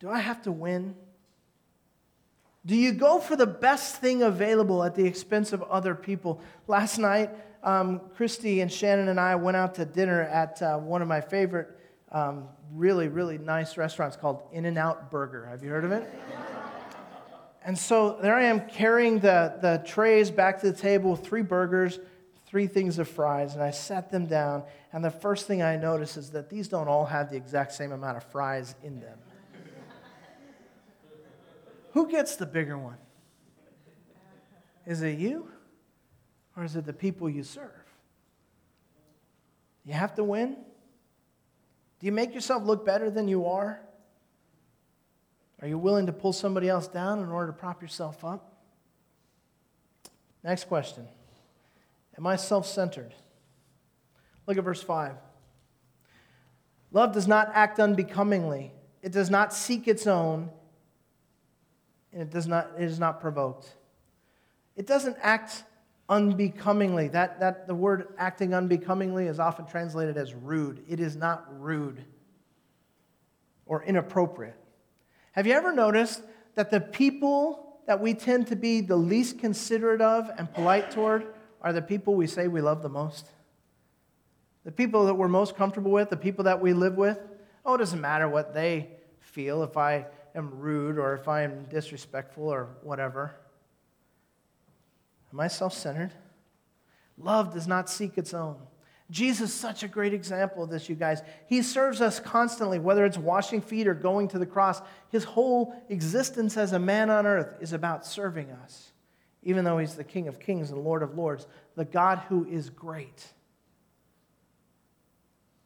Do 0.00 0.10
I 0.10 0.20
have 0.20 0.42
to 0.42 0.52
win? 0.52 0.94
Do 2.66 2.76
you 2.76 2.92
go 2.92 3.18
for 3.18 3.36
the 3.36 3.46
best 3.46 4.02
thing 4.02 4.22
available 4.22 4.84
at 4.84 4.94
the 4.94 5.06
expense 5.06 5.54
of 5.54 5.62
other 5.62 5.94
people? 5.94 6.42
Last 6.66 6.98
night, 6.98 7.30
um, 7.64 8.00
Christy 8.14 8.60
and 8.60 8.70
Shannon 8.70 9.08
and 9.08 9.18
I 9.18 9.34
went 9.34 9.56
out 9.56 9.74
to 9.76 9.84
dinner 9.84 10.22
at 10.22 10.62
uh, 10.62 10.78
one 10.78 11.02
of 11.02 11.08
my 11.08 11.20
favorite, 11.20 11.68
um, 12.12 12.48
really, 12.72 13.08
really 13.08 13.38
nice 13.38 13.76
restaurants 13.76 14.16
called 14.16 14.42
In 14.52 14.66
N 14.66 14.78
Out 14.78 15.10
Burger. 15.10 15.46
Have 15.46 15.64
you 15.64 15.70
heard 15.70 15.84
of 15.84 15.92
it? 15.92 16.08
And 17.64 17.78
so 17.78 18.18
there 18.20 18.34
I 18.34 18.44
am 18.44 18.68
carrying 18.68 19.20
the, 19.20 19.56
the 19.62 19.82
trays 19.86 20.30
back 20.30 20.60
to 20.60 20.70
the 20.70 20.76
table, 20.76 21.16
three 21.16 21.40
burgers, 21.40 21.98
three 22.46 22.66
things 22.66 22.98
of 22.98 23.08
fries, 23.08 23.54
and 23.54 23.62
I 23.62 23.70
set 23.70 24.10
them 24.10 24.26
down. 24.26 24.64
And 24.92 25.02
the 25.02 25.10
first 25.10 25.46
thing 25.46 25.62
I 25.62 25.76
notice 25.76 26.18
is 26.18 26.30
that 26.32 26.50
these 26.50 26.68
don't 26.68 26.88
all 26.88 27.06
have 27.06 27.30
the 27.30 27.36
exact 27.36 27.72
same 27.72 27.90
amount 27.92 28.18
of 28.18 28.24
fries 28.24 28.74
in 28.82 29.00
them. 29.00 29.18
Who 31.92 32.10
gets 32.10 32.36
the 32.36 32.44
bigger 32.44 32.76
one? 32.76 32.98
Is 34.84 35.00
it 35.00 35.18
you? 35.18 35.48
Or 36.56 36.64
is 36.64 36.76
it 36.76 36.86
the 36.86 36.92
people 36.92 37.28
you 37.28 37.42
serve? 37.42 37.70
You 39.84 39.92
have 39.94 40.14
to 40.14 40.24
win? 40.24 40.56
Do 42.00 42.06
you 42.06 42.12
make 42.12 42.34
yourself 42.34 42.62
look 42.64 42.86
better 42.86 43.10
than 43.10 43.28
you 43.28 43.46
are? 43.46 43.80
Are 45.60 45.68
you 45.68 45.78
willing 45.78 46.06
to 46.06 46.12
pull 46.12 46.32
somebody 46.32 46.68
else 46.68 46.88
down 46.88 47.20
in 47.20 47.28
order 47.28 47.52
to 47.52 47.58
prop 47.58 47.82
yourself 47.82 48.24
up? 48.24 48.52
Next 50.42 50.64
question 50.64 51.08
Am 52.16 52.26
I 52.26 52.36
self 52.36 52.66
centered? 52.66 53.14
Look 54.46 54.58
at 54.58 54.64
verse 54.64 54.82
5. 54.82 55.14
Love 56.92 57.12
does 57.12 57.26
not 57.26 57.50
act 57.54 57.80
unbecomingly, 57.80 58.72
it 59.02 59.10
does 59.10 59.30
not 59.30 59.52
seek 59.52 59.88
its 59.88 60.06
own, 60.06 60.50
and 62.12 62.22
it, 62.22 62.30
does 62.30 62.46
not, 62.46 62.70
it 62.78 62.84
is 62.84 63.00
not 63.00 63.20
provoked. 63.20 63.74
It 64.76 64.86
doesn't 64.86 65.16
act 65.20 65.64
unbecomingly. 66.08 67.08
That, 67.08 67.40
that 67.40 67.66
the 67.66 67.74
word 67.74 68.08
acting 68.18 68.54
unbecomingly 68.54 69.26
is 69.26 69.38
often 69.38 69.66
translated 69.66 70.16
as 70.16 70.34
rude. 70.34 70.84
It 70.88 71.00
is 71.00 71.16
not 71.16 71.46
rude 71.60 72.04
or 73.66 73.82
inappropriate. 73.82 74.56
Have 75.32 75.46
you 75.46 75.54
ever 75.54 75.72
noticed 75.72 76.22
that 76.54 76.70
the 76.70 76.80
people 76.80 77.80
that 77.86 78.00
we 78.00 78.14
tend 78.14 78.46
to 78.48 78.56
be 78.56 78.80
the 78.80 78.96
least 78.96 79.38
considerate 79.38 80.00
of 80.00 80.30
and 80.38 80.52
polite 80.52 80.90
toward 80.90 81.26
are 81.60 81.72
the 81.72 81.82
people 81.82 82.14
we 82.14 82.26
say 82.26 82.48
we 82.48 82.60
love 82.60 82.82
the 82.82 82.88
most? 82.88 83.26
The 84.64 84.72
people 84.72 85.06
that 85.06 85.14
we're 85.14 85.28
most 85.28 85.56
comfortable 85.56 85.90
with, 85.90 86.10
the 86.10 86.16
people 86.16 86.44
that 86.44 86.60
we 86.60 86.72
live 86.72 86.96
with. 86.96 87.18
Oh, 87.64 87.74
it 87.74 87.78
doesn't 87.78 88.00
matter 88.00 88.28
what 88.28 88.54
they 88.54 88.90
feel 89.20 89.62
if 89.62 89.76
I 89.76 90.06
am 90.34 90.58
rude 90.58 90.98
or 90.98 91.14
if 91.14 91.28
I 91.28 91.42
am 91.42 91.64
disrespectful 91.64 92.44
or 92.44 92.68
whatever. 92.82 93.34
Am 95.34 95.40
I 95.40 95.48
self 95.48 95.74
centered? 95.74 96.12
Love 97.18 97.52
does 97.52 97.66
not 97.66 97.90
seek 97.90 98.16
its 98.16 98.32
own. 98.32 98.56
Jesus 99.10 99.50
is 99.50 99.54
such 99.54 99.82
a 99.82 99.88
great 99.88 100.14
example 100.14 100.62
of 100.62 100.70
this, 100.70 100.88
you 100.88 100.94
guys. 100.94 101.22
He 101.48 101.60
serves 101.60 102.00
us 102.00 102.20
constantly, 102.20 102.78
whether 102.78 103.04
it's 103.04 103.18
washing 103.18 103.60
feet 103.60 103.88
or 103.88 103.94
going 103.94 104.28
to 104.28 104.38
the 104.38 104.46
cross. 104.46 104.80
His 105.10 105.24
whole 105.24 105.74
existence 105.88 106.56
as 106.56 106.72
a 106.72 106.78
man 106.78 107.10
on 107.10 107.26
earth 107.26 107.56
is 107.60 107.72
about 107.72 108.06
serving 108.06 108.50
us, 108.52 108.92
even 109.42 109.64
though 109.64 109.78
he's 109.78 109.96
the 109.96 110.04
King 110.04 110.28
of 110.28 110.38
kings 110.38 110.70
and 110.70 110.80
Lord 110.80 111.02
of 111.02 111.16
lords, 111.16 111.48
the 111.74 111.84
God 111.84 112.20
who 112.28 112.46
is 112.46 112.70
great. 112.70 113.26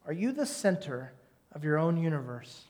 Are 0.06 0.14
you 0.14 0.32
the 0.32 0.46
center 0.46 1.12
of 1.52 1.62
your 1.62 1.78
own 1.78 1.98
universe? 1.98 2.64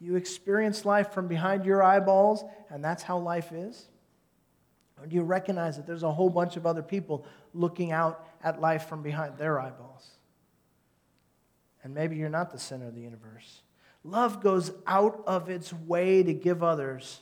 You 0.00 0.16
experience 0.16 0.84
life 0.84 1.12
from 1.12 1.28
behind 1.28 1.64
your 1.64 1.82
eyeballs, 1.82 2.44
and 2.68 2.84
that's 2.84 3.02
how 3.02 3.18
life 3.18 3.52
is? 3.52 3.88
Or 5.00 5.06
do 5.06 5.14
you 5.14 5.22
recognize 5.22 5.76
that 5.76 5.86
there's 5.86 6.02
a 6.02 6.10
whole 6.10 6.30
bunch 6.30 6.56
of 6.56 6.66
other 6.66 6.82
people 6.82 7.26
looking 7.54 7.92
out 7.92 8.26
at 8.42 8.60
life 8.60 8.88
from 8.88 9.02
behind 9.02 9.38
their 9.38 9.60
eyeballs? 9.60 10.10
And 11.82 11.94
maybe 11.94 12.16
you're 12.16 12.28
not 12.28 12.50
the 12.50 12.58
center 12.58 12.88
of 12.88 12.94
the 12.94 13.00
universe. 13.00 13.62
Love 14.04 14.42
goes 14.42 14.72
out 14.86 15.22
of 15.26 15.48
its 15.48 15.72
way 15.72 16.22
to 16.22 16.32
give 16.32 16.62
others 16.62 17.20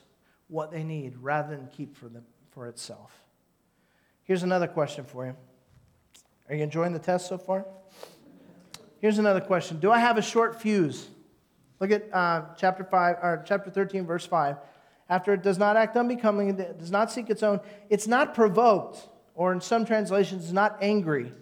what 0.49 0.71
they 0.71 0.83
need 0.83 1.17
rather 1.19 1.57
than 1.57 1.69
keep 1.69 1.97
for, 1.97 2.09
them, 2.09 2.25
for 2.51 2.67
itself. 2.67 3.13
Here's 4.25 4.43
another 4.43 4.67
question 4.67 5.05
for 5.05 5.27
you. 5.27 5.37
Are 6.49 6.55
you 6.55 6.63
enjoying 6.63 6.93
the 6.93 6.99
test 6.99 7.29
so 7.29 7.39
far? 7.39 7.67
Here's 9.01 9.19
another 9.19 9.41
question 9.41 9.79
Do 9.79 9.91
I 9.91 9.99
have 9.99 10.19
a 10.19 10.23
short 10.23 10.61
fuse? 10.61 11.09
Look 11.81 11.91
at 11.91 12.13
uh, 12.13 12.43
chapter, 12.57 12.85
five, 12.85 13.17
or 13.23 13.45
chapter 13.47 13.71
13, 13.71 14.07
verse 14.07 14.25
5 14.25 14.57
after 15.09 15.33
it 15.33 15.43
does 15.43 15.59
not 15.59 15.77
act 15.77 15.97
unbecomingly, 15.97 16.65
it 16.65 16.79
does 16.79 16.91
not 16.91 17.13
seek 17.13 17.31
its 17.31 17.43
own, 17.43 17.61
it's 17.91 18.07
not 18.07 18.35
provoked, 18.35 19.09
or 19.35 19.53
in 19.53 19.61
some 19.61 19.85
translations, 19.85 20.53
not 20.53 20.79
angry 20.81 21.33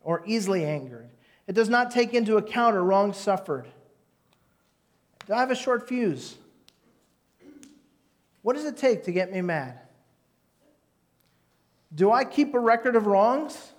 or 0.00 0.22
easily 0.26 0.64
angered. 0.64 1.08
It 1.46 1.54
does 1.54 1.68
not 1.68 1.90
take 1.90 2.14
into 2.14 2.36
account 2.36 2.76
a 2.76 2.80
wrong 2.80 3.12
suffered. 3.12 3.66
Do 5.26 5.34
I 5.34 5.40
have 5.40 5.50
a 5.50 5.56
short 5.56 5.88
fuse? 5.88 6.36
What 8.42 8.56
does 8.56 8.64
it 8.64 8.76
take 8.76 9.04
to 9.04 9.12
get 9.12 9.32
me 9.32 9.40
mad? 9.40 9.78
Do 11.94 12.10
I 12.12 12.24
keep 12.24 12.54
a 12.54 12.60
record 12.60 12.96
of 12.96 13.06
wrongs? 13.06 13.73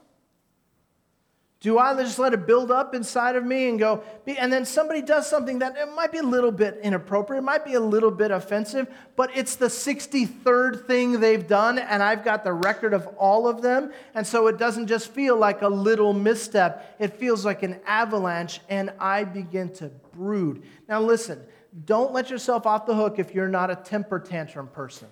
Do 1.66 1.80
I 1.80 1.96
just 1.96 2.20
let 2.20 2.32
it 2.32 2.46
build 2.46 2.70
up 2.70 2.94
inside 2.94 3.36
of 3.36 3.44
me 3.44 3.70
and 3.70 3.80
go, 3.80 4.04
and 4.28 4.54
then 4.54 4.66
somebody 4.66 5.02
does 5.02 5.28
something 5.28 5.58
that 5.58 5.76
it 5.76 5.92
might 5.96 6.12
be 6.12 6.20
a 6.20 6.24
little 6.24 6.52
bit 6.52 6.80
inappropriate, 6.84 7.42
it 7.42 7.44
might 7.44 7.66
be 7.66 7.74
a 7.74 7.80
little 7.80 8.12
bit 8.12 8.30
offensive, 8.30 8.88
but 9.16 9.36
it's 9.36 9.56
the 9.56 9.66
63rd 9.66 10.86
thing 10.86 11.20
they've 11.20 11.48
done, 11.48 11.80
and 11.80 12.04
I've 12.04 12.24
got 12.24 12.44
the 12.44 12.54
record 12.54 12.94
of 12.94 13.08
all 13.18 13.48
of 13.48 13.64
them. 13.64 13.92
And 14.14 14.28
so 14.28 14.46
it 14.46 14.60
doesn't 14.60 14.86
just 14.86 15.08
feel 15.12 15.38
like 15.38 15.64
a 15.64 15.68
little 15.68 16.14
misstep, 16.14 16.98
it 17.00 17.18
feels 17.18 17.44
like 17.44 17.64
an 17.64 17.80
avalanche, 17.88 18.62
and 18.70 18.94
I 19.00 19.24
begin 19.24 19.74
to 19.78 19.90
brood. 20.14 20.62
Now, 20.88 21.02
listen, 21.02 21.42
don't 21.86 22.14
let 22.14 22.30
yourself 22.30 22.68
off 22.68 22.86
the 22.86 22.94
hook 22.94 23.18
if 23.18 23.34
you're 23.34 23.50
not 23.50 23.72
a 23.72 23.76
temper 23.76 24.20
tantrum 24.20 24.68
person. 24.68 25.08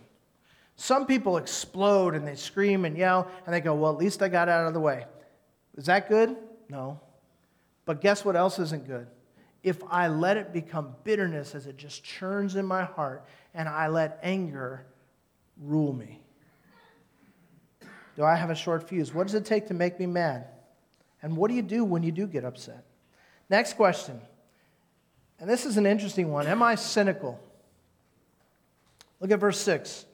Some 0.75 1.07
people 1.07 1.37
explode 1.37 2.13
and 2.13 2.27
they 2.27 2.35
scream 2.35 2.85
and 2.85 2.95
yell, 2.95 3.27
and 3.47 3.55
they 3.55 3.59
go, 3.59 3.73
Well, 3.73 3.91
at 3.91 3.97
least 3.97 4.21
I 4.21 4.27
got 4.27 4.49
out 4.49 4.67
of 4.67 4.75
the 4.75 4.79
way. 4.79 5.05
Is 5.75 5.85
that 5.85 6.09
good? 6.09 6.35
No. 6.69 6.99
But 7.85 8.01
guess 8.01 8.23
what 8.23 8.35
else 8.35 8.59
isn't 8.59 8.87
good? 8.87 9.07
If 9.63 9.81
I 9.89 10.07
let 10.07 10.37
it 10.37 10.53
become 10.53 10.95
bitterness 11.03 11.55
as 11.55 11.67
it 11.67 11.77
just 11.77 12.03
churns 12.03 12.55
in 12.55 12.65
my 12.65 12.83
heart 12.83 13.25
and 13.53 13.67
I 13.67 13.87
let 13.87 14.19
anger 14.21 14.85
rule 15.61 15.93
me. 15.93 16.19
Do 18.15 18.23
I 18.23 18.35
have 18.35 18.49
a 18.49 18.55
short 18.55 18.87
fuse? 18.87 19.13
What 19.13 19.25
does 19.25 19.33
it 19.33 19.45
take 19.45 19.67
to 19.67 19.73
make 19.73 19.99
me 19.99 20.05
mad? 20.05 20.47
And 21.21 21.37
what 21.37 21.49
do 21.49 21.55
you 21.55 21.61
do 21.61 21.83
when 21.83 22.03
you 22.03 22.11
do 22.11 22.27
get 22.27 22.43
upset? 22.43 22.83
Next 23.49 23.73
question. 23.73 24.19
And 25.39 25.49
this 25.49 25.65
is 25.65 25.77
an 25.77 25.85
interesting 25.85 26.31
one. 26.31 26.45
Am 26.47 26.61
I 26.61 26.75
cynical? 26.75 27.39
Look 29.19 29.31
at 29.31 29.39
verse 29.39 29.59
6. 29.59 30.05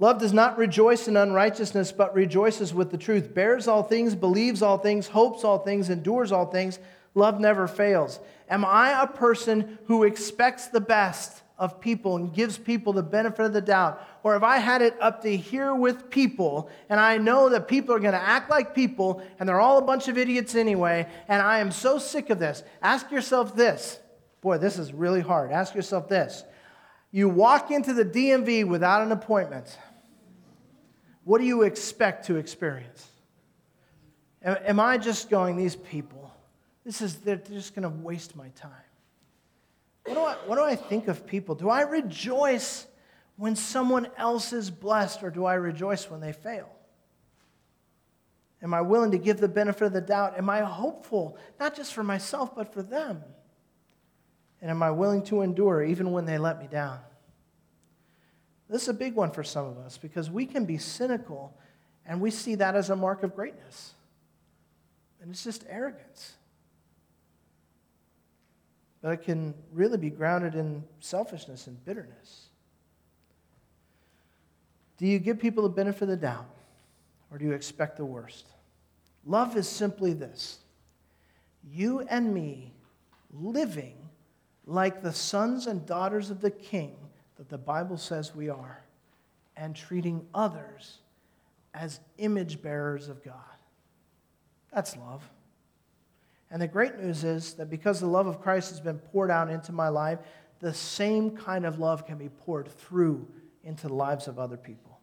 Love 0.00 0.18
does 0.18 0.32
not 0.32 0.56
rejoice 0.56 1.06
in 1.08 1.16
unrighteousness, 1.16 1.92
but 1.92 2.14
rejoices 2.14 2.72
with 2.72 2.90
the 2.90 2.96
truth, 2.96 3.34
bears 3.34 3.68
all 3.68 3.82
things, 3.82 4.14
believes 4.14 4.62
all 4.62 4.78
things, 4.78 5.06
hopes 5.06 5.44
all 5.44 5.58
things, 5.58 5.90
endures 5.90 6.32
all 6.32 6.46
things. 6.46 6.78
Love 7.14 7.38
never 7.38 7.68
fails. 7.68 8.18
Am 8.48 8.64
I 8.64 9.02
a 9.02 9.06
person 9.06 9.78
who 9.84 10.04
expects 10.04 10.68
the 10.68 10.80
best 10.80 11.42
of 11.58 11.82
people 11.82 12.16
and 12.16 12.32
gives 12.32 12.56
people 12.56 12.94
the 12.94 13.02
benefit 13.02 13.44
of 13.44 13.52
the 13.52 13.60
doubt? 13.60 14.02
Or 14.22 14.32
have 14.32 14.42
I 14.42 14.56
had 14.56 14.80
it 14.80 14.96
up 15.02 15.20
to 15.22 15.36
here 15.36 15.74
with 15.74 16.08
people 16.08 16.70
and 16.88 16.98
I 16.98 17.18
know 17.18 17.50
that 17.50 17.68
people 17.68 17.94
are 17.94 18.00
going 18.00 18.14
to 18.14 18.18
act 18.18 18.48
like 18.48 18.74
people 18.74 19.22
and 19.38 19.46
they're 19.46 19.60
all 19.60 19.76
a 19.76 19.82
bunch 19.82 20.08
of 20.08 20.16
idiots 20.16 20.54
anyway, 20.54 21.06
and 21.28 21.42
I 21.42 21.58
am 21.58 21.70
so 21.70 21.98
sick 21.98 22.30
of 22.30 22.38
this? 22.38 22.62
Ask 22.80 23.10
yourself 23.10 23.54
this. 23.54 23.98
Boy, 24.40 24.56
this 24.56 24.78
is 24.78 24.94
really 24.94 25.20
hard. 25.20 25.52
Ask 25.52 25.74
yourself 25.74 26.08
this. 26.08 26.42
You 27.12 27.28
walk 27.28 27.70
into 27.70 27.92
the 27.92 28.04
DMV 28.04 28.66
without 28.66 29.02
an 29.02 29.12
appointment 29.12 29.76
what 31.24 31.38
do 31.38 31.46
you 31.46 31.62
expect 31.62 32.26
to 32.26 32.36
experience? 32.36 33.06
Am 34.42 34.80
I 34.80 34.96
just 34.96 35.28
going, 35.28 35.56
these 35.56 35.76
people, 35.76 36.32
this 36.84 37.02
is, 37.02 37.16
they're 37.16 37.36
just 37.36 37.74
going 37.74 37.82
to 37.82 38.02
waste 38.02 38.36
my 38.36 38.48
time? 38.50 38.70
What 40.06 40.14
do, 40.14 40.20
I, 40.20 40.34
what 40.46 40.56
do 40.56 40.62
I 40.62 40.76
think 40.76 41.08
of 41.08 41.26
people? 41.26 41.54
Do 41.54 41.68
I 41.68 41.82
rejoice 41.82 42.86
when 43.36 43.54
someone 43.54 44.08
else 44.16 44.52
is 44.52 44.70
blessed, 44.70 45.22
or 45.22 45.30
do 45.30 45.44
I 45.44 45.54
rejoice 45.54 46.10
when 46.10 46.20
they 46.20 46.32
fail? 46.32 46.68
Am 48.62 48.74
I 48.74 48.80
willing 48.80 49.12
to 49.12 49.18
give 49.18 49.40
the 49.40 49.48
benefit 49.48 49.82
of 49.82 49.92
the 49.92 50.00
doubt? 50.00 50.36
Am 50.36 50.50
I 50.50 50.60
hopeful, 50.60 51.38
not 51.58 51.74
just 51.74 51.94
for 51.94 52.02
myself, 52.02 52.54
but 52.54 52.72
for 52.72 52.82
them? 52.82 53.22
And 54.60 54.70
am 54.70 54.82
I 54.82 54.90
willing 54.90 55.22
to 55.24 55.40
endure 55.40 55.82
even 55.82 56.12
when 56.12 56.26
they 56.26 56.38
let 56.38 56.60
me 56.60 56.66
down? 56.66 56.98
This 58.70 58.82
is 58.82 58.88
a 58.88 58.94
big 58.94 59.14
one 59.14 59.32
for 59.32 59.42
some 59.42 59.66
of 59.66 59.78
us 59.78 59.98
because 59.98 60.30
we 60.30 60.46
can 60.46 60.64
be 60.64 60.78
cynical 60.78 61.52
and 62.06 62.20
we 62.20 62.30
see 62.30 62.54
that 62.54 62.76
as 62.76 62.88
a 62.88 62.96
mark 62.96 63.24
of 63.24 63.34
greatness. 63.34 63.94
And 65.20 65.32
it's 65.32 65.42
just 65.42 65.64
arrogance. 65.68 66.34
But 69.02 69.12
it 69.14 69.22
can 69.22 69.54
really 69.72 69.98
be 69.98 70.08
grounded 70.08 70.54
in 70.54 70.84
selfishness 71.00 71.66
and 71.66 71.84
bitterness. 71.84 72.46
Do 74.98 75.06
you 75.06 75.18
give 75.18 75.40
people 75.40 75.64
the 75.64 75.68
benefit 75.70 76.02
of 76.02 76.08
the 76.08 76.16
doubt 76.16 76.46
or 77.32 77.38
do 77.38 77.44
you 77.44 77.52
expect 77.52 77.96
the 77.96 78.04
worst? 78.04 78.46
Love 79.26 79.56
is 79.56 79.68
simply 79.68 80.12
this 80.12 80.58
you 81.72 82.00
and 82.00 82.32
me 82.32 82.72
living 83.32 83.96
like 84.64 85.02
the 85.02 85.12
sons 85.12 85.66
and 85.66 85.84
daughters 85.84 86.30
of 86.30 86.40
the 86.40 86.50
king 86.50 86.99
that 87.40 87.48
the 87.48 87.56
Bible 87.56 87.96
says 87.96 88.36
we 88.36 88.50
are 88.50 88.82
and 89.56 89.74
treating 89.74 90.26
others 90.34 90.98
as 91.72 91.98
image 92.18 92.60
bearers 92.60 93.08
of 93.08 93.24
God. 93.24 93.34
That's 94.74 94.94
love. 94.94 95.26
And 96.50 96.60
the 96.60 96.68
great 96.68 96.98
news 96.98 97.24
is 97.24 97.54
that 97.54 97.70
because 97.70 97.98
the 97.98 98.06
love 98.06 98.26
of 98.26 98.42
Christ 98.42 98.68
has 98.68 98.80
been 98.80 98.98
poured 98.98 99.30
out 99.30 99.48
into 99.48 99.72
my 99.72 99.88
life, 99.88 100.18
the 100.58 100.74
same 100.74 101.34
kind 101.34 101.64
of 101.64 101.78
love 101.78 102.06
can 102.06 102.18
be 102.18 102.28
poured 102.28 102.68
through 102.68 103.26
into 103.64 103.88
the 103.88 103.94
lives 103.94 104.28
of 104.28 104.38
other 104.38 104.58
people. 104.58 105.00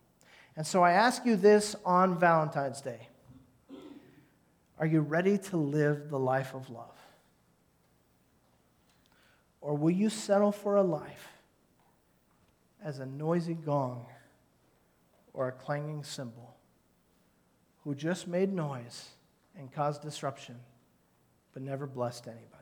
And 0.56 0.68
so 0.68 0.84
I 0.84 0.92
ask 0.92 1.26
you 1.26 1.38
this 1.38 1.76
on 1.84 2.20
Valentine's 2.20 2.82
Day 2.82 3.08
Are 4.78 4.86
you 4.86 5.02
ready 5.02 5.40
to 5.40 5.58
live 5.58 6.12
the 6.12 6.20
life 6.20 6.54
of 6.54 6.70
love? 6.70 7.00
Or 9.60 9.74
will 9.74 9.90
you 9.90 10.12
settle 10.12 10.52
for 10.52 10.76
a 10.76 10.84
life 10.84 11.37
as 12.88 13.00
a 13.00 13.06
noisy 13.06 13.54
gong 13.54 14.06
or 15.34 15.50
a 15.50 15.52
clanging 15.52 16.06
cymbal 16.06 16.56
who 17.84 17.94
just 17.94 18.30
made 18.30 18.54
noise 18.54 19.10
and 19.60 19.70
caused 19.74 20.02
disruption 20.02 20.56
but 21.54 21.62
never 21.62 21.86
blessed 21.86 22.28
anybody. 22.28 22.57